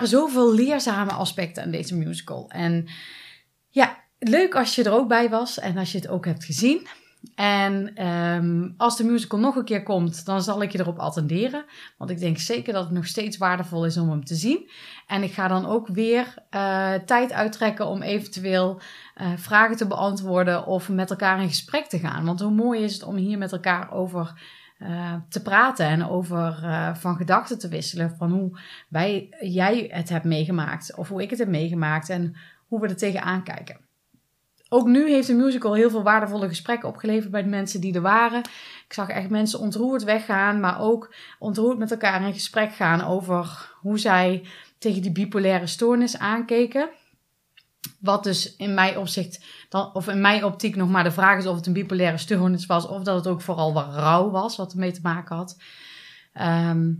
waren 0.00 0.18
zoveel 0.18 0.54
leerzame 0.54 1.12
aspecten 1.12 1.62
aan 1.62 1.70
deze 1.70 1.96
musical. 1.96 2.50
En 2.50 2.88
ja, 3.68 3.98
leuk 4.18 4.54
als 4.54 4.74
je 4.74 4.84
er 4.84 4.92
ook 4.92 5.08
bij 5.08 5.28
was 5.28 5.58
en 5.58 5.76
als 5.76 5.92
je 5.92 5.98
het 5.98 6.08
ook 6.08 6.24
hebt 6.24 6.44
gezien. 6.44 6.86
En 7.34 7.94
ehm, 7.94 8.68
als 8.76 8.96
de 8.96 9.04
musical 9.04 9.38
nog 9.38 9.56
een 9.56 9.64
keer 9.64 9.82
komt, 9.82 10.24
dan 10.24 10.42
zal 10.42 10.62
ik 10.62 10.72
je 10.72 10.78
erop 10.78 10.98
attenderen. 10.98 11.64
Want 11.98 12.10
ik 12.10 12.18
denk 12.18 12.38
zeker 12.38 12.72
dat 12.72 12.84
het 12.84 12.92
nog 12.92 13.06
steeds 13.06 13.36
waardevol 13.36 13.84
is 13.84 13.96
om 13.96 14.10
hem 14.10 14.24
te 14.24 14.34
zien. 14.34 14.70
En 15.06 15.22
ik 15.22 15.32
ga 15.32 15.48
dan 15.48 15.66
ook 15.66 15.88
weer 15.88 16.34
eh, 16.50 16.94
tijd 16.94 17.32
uittrekken 17.32 17.86
om 17.86 18.02
eventueel 18.02 18.80
eh, 19.14 19.32
vragen 19.36 19.76
te 19.76 19.86
beantwoorden 19.86 20.66
of 20.66 20.88
met 20.88 21.10
elkaar 21.10 21.42
in 21.42 21.48
gesprek 21.48 21.86
te 21.86 21.98
gaan. 21.98 22.24
Want 22.24 22.40
hoe 22.40 22.50
mooi 22.50 22.82
is 22.82 22.92
het 22.92 23.02
om 23.02 23.16
hier 23.16 23.38
met 23.38 23.52
elkaar 23.52 23.92
over 23.92 24.32
eh, 24.80 25.14
te 25.28 25.42
praten 25.42 25.86
en 25.86 26.08
over 26.08 26.58
van 26.96 27.16
gedachten 27.16 27.58
te 27.58 27.68
wisselen. 27.68 28.16
Van 28.16 28.30
hoe 28.30 28.58
wij, 28.88 29.28
jij 29.40 29.88
het 29.92 30.08
hebt 30.08 30.24
meegemaakt 30.24 30.96
of 30.96 31.08
hoe 31.08 31.22
ik 31.22 31.30
het 31.30 31.38
heb 31.38 31.48
meegemaakt 31.48 32.08
en 32.08 32.36
hoe 32.66 32.80
we 32.80 32.88
er 32.88 32.96
tegenaan 32.96 33.42
kijken 33.42 33.88
ook 34.72 34.86
nu 34.86 35.10
heeft 35.10 35.26
de 35.26 35.34
musical 35.34 35.74
heel 35.74 35.90
veel 35.90 36.02
waardevolle 36.02 36.48
gesprekken 36.48 36.88
opgeleverd 36.88 37.30
bij 37.30 37.42
de 37.42 37.48
mensen 37.48 37.80
die 37.80 37.94
er 37.94 38.00
waren. 38.00 38.40
Ik 38.86 38.92
zag 38.92 39.08
echt 39.08 39.30
mensen 39.30 39.58
ontroerd 39.58 40.04
weggaan, 40.04 40.60
maar 40.60 40.80
ook 40.80 41.14
ontroerd 41.38 41.78
met 41.78 41.90
elkaar 41.90 42.22
in 42.22 42.32
gesprek 42.32 42.72
gaan 42.72 43.04
over 43.04 43.70
hoe 43.80 43.98
zij 43.98 44.46
tegen 44.78 45.02
die 45.02 45.12
bipolaire 45.12 45.66
stoornis 45.66 46.18
aankeken. 46.18 46.88
Wat 48.00 48.24
dus 48.24 48.56
in 48.56 48.74
mijn 48.74 48.98
opzicht, 48.98 49.44
dan, 49.68 49.94
of 49.94 50.08
in 50.08 50.20
mijn 50.20 50.44
optiek 50.44 50.76
nog 50.76 50.88
maar 50.88 51.04
de 51.04 51.10
vraag 51.10 51.38
is 51.38 51.46
of 51.46 51.56
het 51.56 51.66
een 51.66 51.72
bipolaire 51.72 52.18
stoornis 52.18 52.66
was, 52.66 52.86
of 52.86 53.02
dat 53.02 53.16
het 53.16 53.26
ook 53.26 53.40
vooral 53.40 53.72
wat 53.72 53.94
rouw 53.94 54.30
was, 54.30 54.56
wat 54.56 54.72
ermee 54.72 54.92
te 54.92 55.00
maken 55.02 55.36
had. 55.36 55.62
Ehm, 56.32 56.92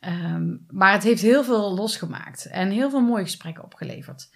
ehm, 0.00 0.56
maar 0.68 0.92
het 0.92 1.02
heeft 1.02 1.22
heel 1.22 1.44
veel 1.44 1.74
losgemaakt 1.74 2.46
en 2.46 2.70
heel 2.70 2.90
veel 2.90 3.00
mooie 3.00 3.24
gesprekken 3.24 3.64
opgeleverd. 3.64 4.28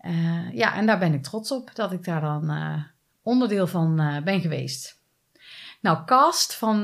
Uh, 0.00 0.52
ja, 0.52 0.74
en 0.74 0.86
daar 0.86 0.98
ben 0.98 1.14
ik 1.14 1.22
trots 1.22 1.50
op 1.50 1.70
dat 1.74 1.92
ik 1.92 2.04
daar 2.04 2.20
dan 2.20 2.50
uh, 2.50 2.82
onderdeel 3.22 3.66
van 3.66 4.00
uh, 4.00 4.22
ben 4.22 4.40
geweest. 4.40 5.04
Nou, 5.80 6.04
cast 6.04 6.54
van 6.54 6.82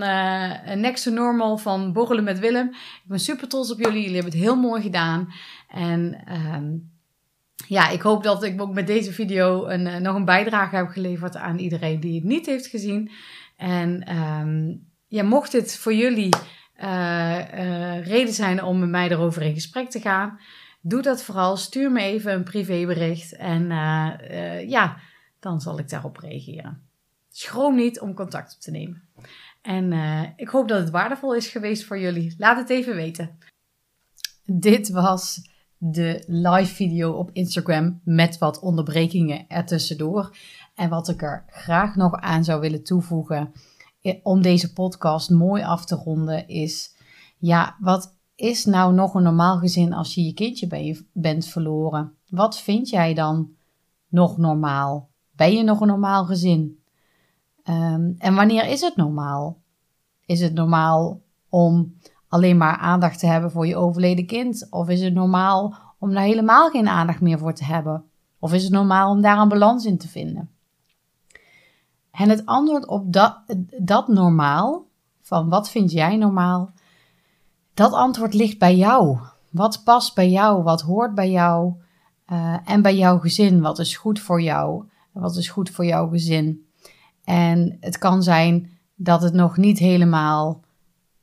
Next 0.78 1.04
to 1.04 1.10
Normal 1.10 1.58
van 1.58 1.92
Borrelen 1.92 2.24
met 2.24 2.38
Willem. 2.38 2.68
Ik 2.68 3.02
ben 3.04 3.20
super 3.20 3.48
trots 3.48 3.70
op 3.72 3.78
jullie. 3.78 4.00
Jullie 4.00 4.14
hebben 4.14 4.32
het 4.32 4.42
heel 4.42 4.56
mooi 4.56 4.82
gedaan. 4.82 5.32
En 5.68 6.22
ehm, 6.26 6.74
ja, 7.66 7.88
ik 7.88 8.02
hoop 8.02 8.22
dat 8.22 8.42
ik 8.42 8.60
ook 8.60 8.72
met 8.72 8.86
deze 8.86 9.12
video 9.12 9.66
een, 9.66 10.02
nog 10.02 10.14
een 10.14 10.24
bijdrage 10.24 10.76
heb 10.76 10.88
geleverd 10.88 11.36
aan 11.36 11.58
iedereen 11.58 12.00
die 12.00 12.14
het 12.14 12.24
niet 12.24 12.46
heeft 12.46 12.66
gezien. 12.66 13.10
En 13.56 14.16
um, 14.16 14.86
ja, 15.06 15.22
mocht 15.22 15.52
dit 15.52 15.76
voor 15.76 15.94
jullie 15.94 16.34
reden 18.02 18.34
zijn 18.34 18.62
om 18.62 18.78
met 18.78 18.88
mij 18.88 19.10
erover 19.10 19.42
in 19.42 19.54
gesprek 19.54 19.90
te 19.90 20.00
gaan 20.00 20.38
doe 20.80 21.02
dat 21.02 21.22
vooral. 21.22 21.56
Stuur 21.56 21.92
me 21.92 22.00
even 22.00 22.32
een 22.32 22.44
privébericht 22.44 23.36
en 23.36 23.66
ja, 24.68 24.96
dan 25.40 25.60
zal 25.60 25.78
ik 25.78 25.88
daarop 25.88 26.16
reageren. 26.16 26.82
Schroom 27.30 27.74
niet 27.74 28.00
om 28.00 28.14
contact 28.14 28.54
op 28.54 28.60
te 28.60 28.70
nemen. 28.70 29.02
En 29.62 29.92
ik 30.36 30.48
hoop 30.48 30.68
dat 30.68 30.80
het 30.80 30.90
waardevol 30.90 31.34
is 31.34 31.48
geweest 31.48 31.84
voor 31.84 31.98
jullie. 31.98 32.34
Laat 32.38 32.56
het 32.56 32.70
even 32.70 32.94
weten. 32.94 33.38
Dit 34.44 34.90
was 34.90 35.50
de 35.84 36.24
live 36.26 36.74
video 36.74 37.12
op 37.12 37.30
Instagram 37.32 38.00
met 38.04 38.38
wat 38.38 38.60
onderbrekingen 38.60 39.48
ertussendoor. 39.48 40.36
En 40.74 40.88
wat 40.88 41.08
ik 41.08 41.22
er 41.22 41.44
graag 41.46 41.96
nog 41.96 42.14
aan 42.14 42.44
zou 42.44 42.60
willen 42.60 42.84
toevoegen 42.84 43.52
om 44.22 44.42
deze 44.42 44.72
podcast 44.72 45.30
mooi 45.30 45.62
af 45.62 45.84
te 45.84 45.94
ronden 45.94 46.48
is, 46.48 46.94
ja, 47.38 47.76
wat 47.80 48.16
is 48.34 48.64
nou 48.64 48.94
nog 48.94 49.14
een 49.14 49.22
normaal 49.22 49.58
gezin 49.58 49.92
als 49.92 50.14
je 50.14 50.24
je 50.24 50.34
kindje 50.34 50.66
ben 50.66 50.84
je, 50.84 51.06
bent 51.12 51.46
verloren? 51.46 52.12
Wat 52.28 52.60
vind 52.60 52.88
jij 52.88 53.14
dan 53.14 53.50
nog 54.08 54.36
normaal? 54.38 55.10
Ben 55.30 55.52
je 55.52 55.62
nog 55.62 55.80
een 55.80 55.86
normaal 55.86 56.24
gezin? 56.24 56.82
Um, 57.64 58.14
en 58.18 58.34
wanneer 58.34 58.68
is 58.68 58.80
het 58.80 58.96
normaal? 58.96 59.62
Is 60.26 60.40
het 60.40 60.54
normaal 60.54 61.22
om 61.48 61.96
alleen 62.32 62.56
maar 62.56 62.76
aandacht 62.76 63.18
te 63.18 63.26
hebben 63.26 63.50
voor 63.50 63.66
je 63.66 63.76
overleden 63.76 64.26
kind? 64.26 64.66
Of 64.70 64.88
is 64.88 65.00
het 65.00 65.14
normaal 65.14 65.74
om 65.98 66.12
daar 66.12 66.22
helemaal 66.22 66.70
geen 66.70 66.88
aandacht 66.88 67.20
meer 67.20 67.38
voor 67.38 67.54
te 67.54 67.64
hebben? 67.64 68.04
Of 68.38 68.52
is 68.52 68.62
het 68.62 68.72
normaal 68.72 69.10
om 69.10 69.20
daar 69.20 69.38
een 69.38 69.48
balans 69.48 69.84
in 69.84 69.98
te 69.98 70.08
vinden? 70.08 70.50
En 72.10 72.28
het 72.28 72.46
antwoord 72.46 72.86
op 72.86 73.12
dat, 73.12 73.38
dat 73.78 74.08
normaal, 74.08 74.86
van 75.22 75.48
wat 75.48 75.70
vind 75.70 75.92
jij 75.92 76.16
normaal, 76.16 76.72
dat 77.74 77.92
antwoord 77.92 78.34
ligt 78.34 78.58
bij 78.58 78.76
jou. 78.76 79.18
Wat 79.50 79.84
past 79.84 80.14
bij 80.14 80.30
jou? 80.30 80.62
Wat 80.62 80.80
hoort 80.80 81.14
bij 81.14 81.30
jou? 81.30 81.72
Uh, 82.32 82.56
en 82.64 82.82
bij 82.82 82.96
jouw 82.96 83.18
gezin? 83.18 83.60
Wat 83.60 83.78
is 83.78 83.96
goed 83.96 84.20
voor 84.20 84.42
jou? 84.42 84.84
Wat 85.12 85.36
is 85.36 85.48
goed 85.48 85.70
voor 85.70 85.84
jouw 85.84 86.08
gezin? 86.08 86.66
En 87.24 87.76
het 87.80 87.98
kan 87.98 88.22
zijn 88.22 88.70
dat 88.94 89.22
het 89.22 89.32
nog 89.32 89.56
niet 89.56 89.78
helemaal 89.78 90.60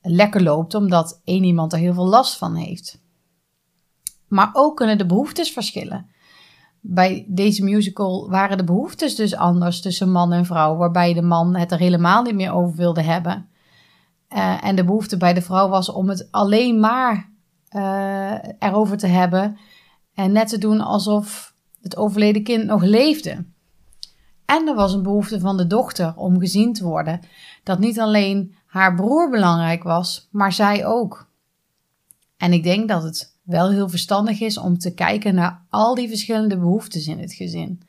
lekker 0.09 0.43
loopt, 0.43 0.73
omdat 0.73 1.21
één 1.23 1.43
iemand 1.43 1.73
er 1.73 1.79
heel 1.79 1.93
veel 1.93 2.07
last 2.07 2.37
van 2.37 2.55
heeft. 2.55 3.01
Maar 4.27 4.49
ook 4.53 4.75
kunnen 4.75 4.97
de 4.97 5.05
behoeftes 5.05 5.51
verschillen. 5.51 6.09
Bij 6.81 7.25
deze 7.27 7.63
musical 7.63 8.29
waren 8.29 8.57
de 8.57 8.63
behoeftes 8.63 9.15
dus 9.15 9.35
anders 9.35 9.81
tussen 9.81 10.11
man 10.11 10.31
en 10.31 10.45
vrouw, 10.45 10.75
waarbij 10.75 11.13
de 11.13 11.21
man 11.21 11.55
het 11.55 11.71
er 11.71 11.79
helemaal 11.79 12.23
niet 12.23 12.35
meer 12.35 12.53
over 12.53 12.75
wilde 12.75 13.01
hebben. 13.01 13.49
Uh, 14.29 14.63
en 14.63 14.75
de 14.75 14.85
behoefte 14.85 15.17
bij 15.17 15.33
de 15.33 15.41
vrouw 15.41 15.69
was 15.69 15.91
om 15.91 16.09
het 16.09 16.27
alleen 16.31 16.79
maar 16.79 17.31
uh, 17.71 18.33
erover 18.59 18.97
te 18.97 19.07
hebben 19.07 19.57
en 20.13 20.31
net 20.31 20.47
te 20.47 20.57
doen 20.57 20.81
alsof 20.81 21.53
het 21.81 21.97
overleden 21.97 22.43
kind 22.43 22.65
nog 22.65 22.83
leefde. 22.83 23.45
En 24.45 24.67
er 24.67 24.75
was 24.75 24.93
een 24.93 25.03
behoefte 25.03 25.39
van 25.39 25.57
de 25.57 25.67
dochter 25.67 26.13
om 26.15 26.39
gezien 26.39 26.73
te 26.73 26.83
worden 26.83 27.19
dat 27.63 27.79
niet 27.79 27.99
alleen 27.99 28.55
haar 28.69 28.95
broer 28.95 29.29
belangrijk 29.29 29.83
was, 29.83 30.27
maar 30.31 30.53
zij 30.53 30.85
ook. 30.85 31.27
En 32.37 32.53
ik 32.53 32.63
denk 32.63 32.87
dat 32.87 33.03
het 33.03 33.35
wel 33.41 33.69
heel 33.69 33.89
verstandig 33.89 34.39
is 34.39 34.57
om 34.57 34.77
te 34.77 34.93
kijken 34.93 35.35
naar 35.35 35.61
al 35.69 35.95
die 35.95 36.07
verschillende 36.07 36.57
behoeftes 36.57 37.07
in 37.07 37.19
het 37.19 37.33
gezin. 37.33 37.81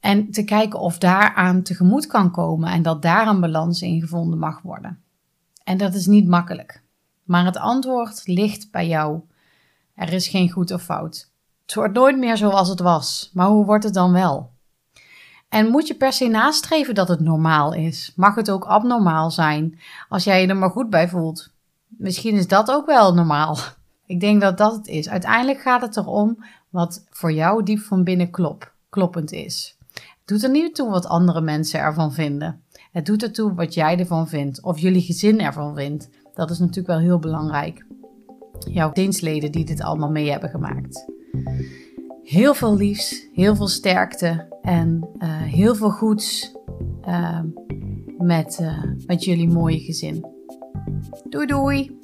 En 0.00 0.30
te 0.30 0.44
kijken 0.44 0.78
of 0.78 0.98
daaraan 0.98 1.62
tegemoet 1.62 2.06
kan 2.06 2.30
komen 2.30 2.70
en 2.70 2.82
dat 2.82 3.02
daar 3.02 3.26
een 3.26 3.40
balans 3.40 3.82
in 3.82 4.00
gevonden 4.00 4.38
mag 4.38 4.62
worden. 4.62 5.02
En 5.64 5.78
dat 5.78 5.94
is 5.94 6.06
niet 6.06 6.26
makkelijk. 6.28 6.82
Maar 7.24 7.44
het 7.44 7.56
antwoord 7.56 8.22
ligt 8.24 8.70
bij 8.70 8.88
jou. 8.88 9.20
Er 9.94 10.12
is 10.12 10.28
geen 10.28 10.50
goed 10.50 10.70
of 10.72 10.82
fout. 10.82 11.30
Het 11.62 11.74
wordt 11.74 11.94
nooit 11.94 12.18
meer 12.18 12.36
zoals 12.36 12.68
het 12.68 12.80
was, 12.80 13.30
maar 13.32 13.46
hoe 13.46 13.64
wordt 13.64 13.84
het 13.84 13.94
dan 13.94 14.12
wel? 14.12 14.50
En 15.50 15.68
moet 15.68 15.86
je 15.86 15.94
per 15.94 16.12
se 16.12 16.28
nastreven 16.28 16.94
dat 16.94 17.08
het 17.08 17.20
normaal 17.20 17.74
is? 17.74 18.12
Mag 18.16 18.34
het 18.34 18.50
ook 18.50 18.64
abnormaal 18.64 19.30
zijn 19.30 19.78
als 20.08 20.24
jij 20.24 20.40
je 20.40 20.46
er 20.46 20.56
maar 20.56 20.70
goed 20.70 20.90
bij 20.90 21.08
voelt? 21.08 21.50
Misschien 21.86 22.34
is 22.34 22.48
dat 22.48 22.70
ook 22.70 22.86
wel 22.86 23.14
normaal. 23.14 23.56
Ik 24.06 24.20
denk 24.20 24.40
dat 24.40 24.58
dat 24.58 24.72
het 24.72 24.86
is. 24.86 25.08
Uiteindelijk 25.08 25.60
gaat 25.60 25.80
het 25.80 25.96
erom 25.96 26.44
wat 26.68 27.06
voor 27.10 27.32
jou 27.32 27.62
diep 27.62 27.78
van 27.78 28.04
binnen 28.04 28.30
klop, 28.30 28.72
kloppend 28.88 29.32
is. 29.32 29.76
Het 29.92 30.02
doet 30.24 30.42
er 30.42 30.50
niet 30.50 30.74
toe 30.74 30.90
wat 30.90 31.06
andere 31.06 31.40
mensen 31.40 31.80
ervan 31.80 32.12
vinden. 32.12 32.62
Het 32.92 33.06
doet 33.06 33.22
ertoe 33.22 33.54
wat 33.54 33.74
jij 33.74 33.98
ervan 33.98 34.28
vindt 34.28 34.62
of 34.62 34.78
jullie 34.78 35.02
gezin 35.02 35.40
ervan 35.40 35.74
vindt. 35.74 36.08
Dat 36.34 36.50
is 36.50 36.58
natuurlijk 36.58 36.86
wel 36.86 36.98
heel 36.98 37.18
belangrijk. 37.18 37.84
Jouw 38.58 38.90
gezinsleden 38.92 39.52
die 39.52 39.64
dit 39.64 39.80
allemaal 39.82 40.10
mee 40.10 40.30
hebben 40.30 40.50
gemaakt. 40.50 41.06
Heel 42.30 42.54
veel 42.54 42.76
liefs, 42.76 43.28
heel 43.32 43.56
veel 43.56 43.68
sterkte 43.68 44.46
en 44.62 45.08
uh, 45.18 45.42
heel 45.42 45.74
veel 45.74 45.90
goeds 45.90 46.52
uh, 47.08 47.40
met, 48.18 48.58
uh, 48.60 48.84
met 49.06 49.24
jullie 49.24 49.48
mooie 49.48 49.78
gezin. 49.78 50.24
Doei 51.28 51.46
doei! 51.46 51.99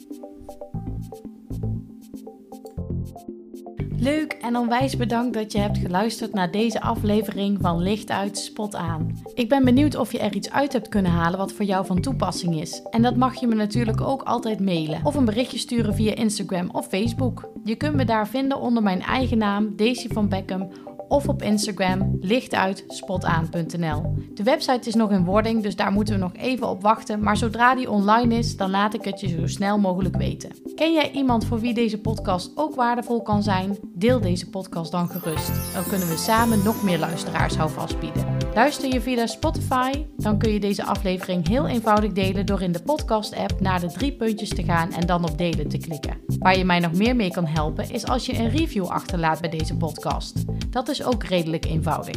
Leuk 3.99 4.33
en 4.33 4.57
onwijs 4.57 4.97
bedankt 4.97 5.35
dat 5.35 5.53
je 5.53 5.59
hebt 5.59 5.79
geluisterd 5.79 6.33
naar 6.33 6.51
deze 6.51 6.81
aflevering 6.81 7.59
van 7.61 7.83
Licht 7.83 8.11
uit, 8.11 8.39
Spot 8.39 8.75
aan. 8.75 9.19
Ik 9.35 9.49
ben 9.49 9.65
benieuwd 9.65 9.97
of 9.97 10.13
je 10.13 10.19
er 10.19 10.35
iets 10.35 10.51
uit 10.51 10.73
hebt 10.73 10.89
kunnen 10.89 11.13
halen 11.13 11.39
wat 11.39 11.53
voor 11.53 11.65
jou 11.65 11.87
van 11.87 12.01
toepassing 12.01 12.61
is. 12.61 12.83
En 12.91 13.03
dat 13.03 13.17
mag 13.17 13.41
je 13.41 13.47
me 13.47 13.55
natuurlijk 13.55 14.01
ook 14.01 14.23
altijd 14.23 14.61
mailen 14.61 15.01
of 15.05 15.15
een 15.15 15.25
berichtje 15.25 15.59
sturen 15.59 15.95
via 15.95 16.15
Instagram 16.15 16.69
of 16.73 16.87
Facebook. 16.87 17.49
Je 17.65 17.77
kunt 17.77 17.95
me 17.95 18.05
daar 18.05 18.29
vinden 18.29 18.61
onder 18.61 18.83
mijn 18.83 19.03
eigen 19.03 19.39
naam, 19.39 19.77
Daisy 19.77 20.09
van 20.09 20.29
Beckham 20.29 20.69
of 21.09 21.29
op 21.29 21.43
Instagram 21.43 22.19
lichtuitspotaan.nl. 22.21 24.15
De 24.35 24.43
website 24.43 24.89
is 24.89 24.95
nog 24.95 25.11
in 25.11 25.25
wording, 25.25 25.63
dus 25.63 25.77
daar 25.77 25.93
moeten 25.93 26.15
we 26.15 26.21
nog 26.21 26.33
even 26.37 26.69
op 26.69 26.83
wachten. 26.83 27.21
Maar 27.21 27.37
zodra 27.37 27.75
die 27.75 27.91
online 27.91 28.35
is, 28.35 28.57
dan 28.57 28.71
laat 28.71 28.95
ik 28.95 29.05
het 29.05 29.21
je 29.21 29.29
zo 29.29 29.47
snel 29.47 29.79
mogelijk 29.79 30.17
weten. 30.17 30.51
Ken 30.75 30.93
jij 30.93 31.11
iemand 31.11 31.45
voor 31.45 31.61
wie 31.61 31.75
deze 31.75 32.01
podcast 32.01 32.53
ook 32.55 32.75
waardevol 32.75 33.23
kan 33.23 33.43
zijn? 33.43 33.79
Deel 33.95 34.21
deze 34.21 34.51
podcast 34.51 34.91
dan 34.93 35.09
gerust. 35.09 35.75
Dan 35.75 35.85
kunnen 35.89 36.09
we 36.09 36.17
samen 36.17 36.63
nog 36.65 36.83
meer 36.83 36.99
luisteraars 36.99 37.57
houvast 37.57 38.01
bieden. 38.01 38.37
Luister 38.55 38.93
je 38.93 39.01
via 39.01 39.27
Spotify, 39.27 39.93
dan 40.17 40.39
kun 40.39 40.53
je 40.53 40.61
deze 40.61 40.85
aflevering 40.85 41.49
heel 41.49 41.67
eenvoudig 41.67 42.13
delen 42.13 42.47
door 42.47 42.63
in 42.63 42.73
de 42.73 42.83
podcast-app 42.83 43.61
naar 43.61 43.81
de 43.81 43.87
drie 43.93 44.13
puntjes 44.13 44.49
te 44.49 44.63
gaan 44.63 44.93
en 44.93 45.07
dan 45.07 45.25
op 45.25 45.39
delen 45.39 45.69
te 45.69 45.79
klikken. 45.79 46.17
Waar 46.39 46.59
je 46.59 46.65
mij 46.65 46.79
nog 46.79 46.93
meer 46.93 47.17
mee 47.17 47.31
kan 47.31 47.47
helpen 47.47 47.91
is 47.91 48.07
als 48.07 48.27
je 48.27 48.39
een 48.39 48.51
review 48.51 48.87
achterlaat 48.87 49.41
bij 49.41 49.51
deze 49.51 49.77
podcast. 49.77 50.45
Dat 50.71 50.89
is 50.89 50.96
ook 51.03 51.25
redelijk 51.25 51.65
eenvoudig. 51.65 52.17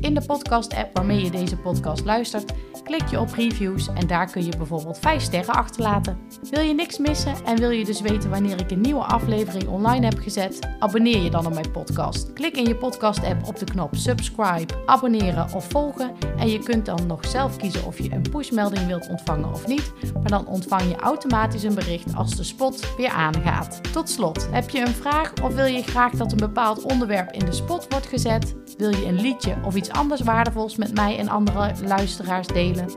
In 0.00 0.14
de 0.14 0.22
podcast-app 0.26 0.96
waarmee 0.96 1.24
je 1.24 1.30
deze 1.30 1.56
podcast 1.56 2.04
luistert, 2.04 2.52
klik 2.84 3.06
je 3.06 3.20
op 3.20 3.32
reviews 3.32 3.88
en 3.88 4.06
daar 4.06 4.30
kun 4.30 4.44
je 4.44 4.56
bijvoorbeeld 4.56 4.98
5 4.98 5.22
sterren 5.22 5.54
achterlaten. 5.54 6.18
Wil 6.50 6.60
je 6.60 6.74
niks 6.74 6.98
missen 6.98 7.34
en 7.44 7.56
wil 7.56 7.70
je 7.70 7.84
dus 7.84 8.00
weten 8.00 8.30
wanneer 8.30 8.60
ik 8.60 8.70
een 8.70 8.80
nieuwe 8.80 9.04
aflevering 9.04 9.68
online 9.68 10.04
heb 10.04 10.18
gezet? 10.18 10.68
Abonneer 10.78 11.22
je 11.22 11.30
dan 11.30 11.46
op 11.46 11.54
mijn 11.54 11.70
podcast. 11.70 12.32
Klik 12.32 12.56
in 12.56 12.64
je 12.64 12.76
podcast-app 12.76 13.46
op 13.46 13.58
de 13.58 13.64
knop 13.64 13.94
subscribe, 13.96 14.74
abonneren 14.86 15.54
of 15.54 15.68
volgen 15.68 16.12
en 16.38 16.48
je 16.48 16.58
kunt 16.58 16.86
dan 16.86 17.06
nog 17.06 17.26
zelf 17.26 17.56
kiezen 17.56 17.86
of 17.86 17.98
je 17.98 18.12
een 18.12 18.30
pushmelding 18.30 18.86
wilt 18.86 19.08
ontvangen 19.08 19.52
of 19.52 19.66
niet, 19.66 19.92
maar 20.14 20.30
dan 20.30 20.46
ontvang 20.46 20.82
je 20.82 20.96
automatisch 20.96 21.62
een 21.62 21.74
bericht 21.74 22.14
als 22.14 22.36
de 22.36 22.44
spot 22.44 22.96
weer 22.96 23.10
aangaat. 23.10 23.92
Tot 23.92 24.08
slot, 24.08 24.48
heb 24.50 24.70
je 24.70 24.80
een 24.80 24.94
vraag 24.94 25.32
of 25.42 25.54
wil 25.54 25.66
je 25.66 25.82
graag 25.82 26.12
dat 26.12 26.32
een 26.32 26.38
bepaald 26.38 26.82
onderwerp 26.82 27.32
in 27.32 27.44
de 27.44 27.52
spot 27.52 27.86
wordt 27.88 28.06
gezet? 28.06 28.54
Wil 28.76 28.90
je 28.90 29.06
een 29.06 29.20
liedje 29.20 29.56
of 29.64 29.74
iets 29.86 29.98
anders 29.98 30.20
waardevols 30.20 30.76
met 30.76 30.94
mij 30.94 31.18
en 31.18 31.28
andere 31.28 31.72
luisteraars 31.84 32.46
delen? 32.46 32.90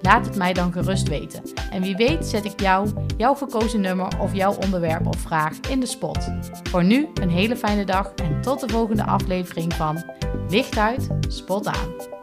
Laat 0.00 0.26
het 0.26 0.36
mij 0.36 0.52
dan 0.52 0.72
gerust 0.72 1.08
weten. 1.08 1.42
En 1.70 1.82
wie 1.82 1.96
weet 1.96 2.26
zet 2.26 2.44
ik 2.44 2.60
jou, 2.60 2.88
jouw 3.16 3.34
gekozen 3.34 3.80
nummer 3.80 4.18
of 4.20 4.34
jouw 4.34 4.54
onderwerp 4.54 5.06
of 5.06 5.16
vraag 5.16 5.60
in 5.68 5.80
de 5.80 5.86
spot. 5.86 6.28
Voor 6.62 6.84
nu 6.84 7.08
een 7.14 7.30
hele 7.30 7.56
fijne 7.56 7.84
dag 7.84 8.12
en 8.14 8.40
tot 8.40 8.60
de 8.60 8.68
volgende 8.68 9.04
aflevering 9.04 9.74
van 9.74 10.04
Licht 10.48 10.78
uit, 10.78 11.08
Spot 11.28 11.66
aan. 11.66 12.19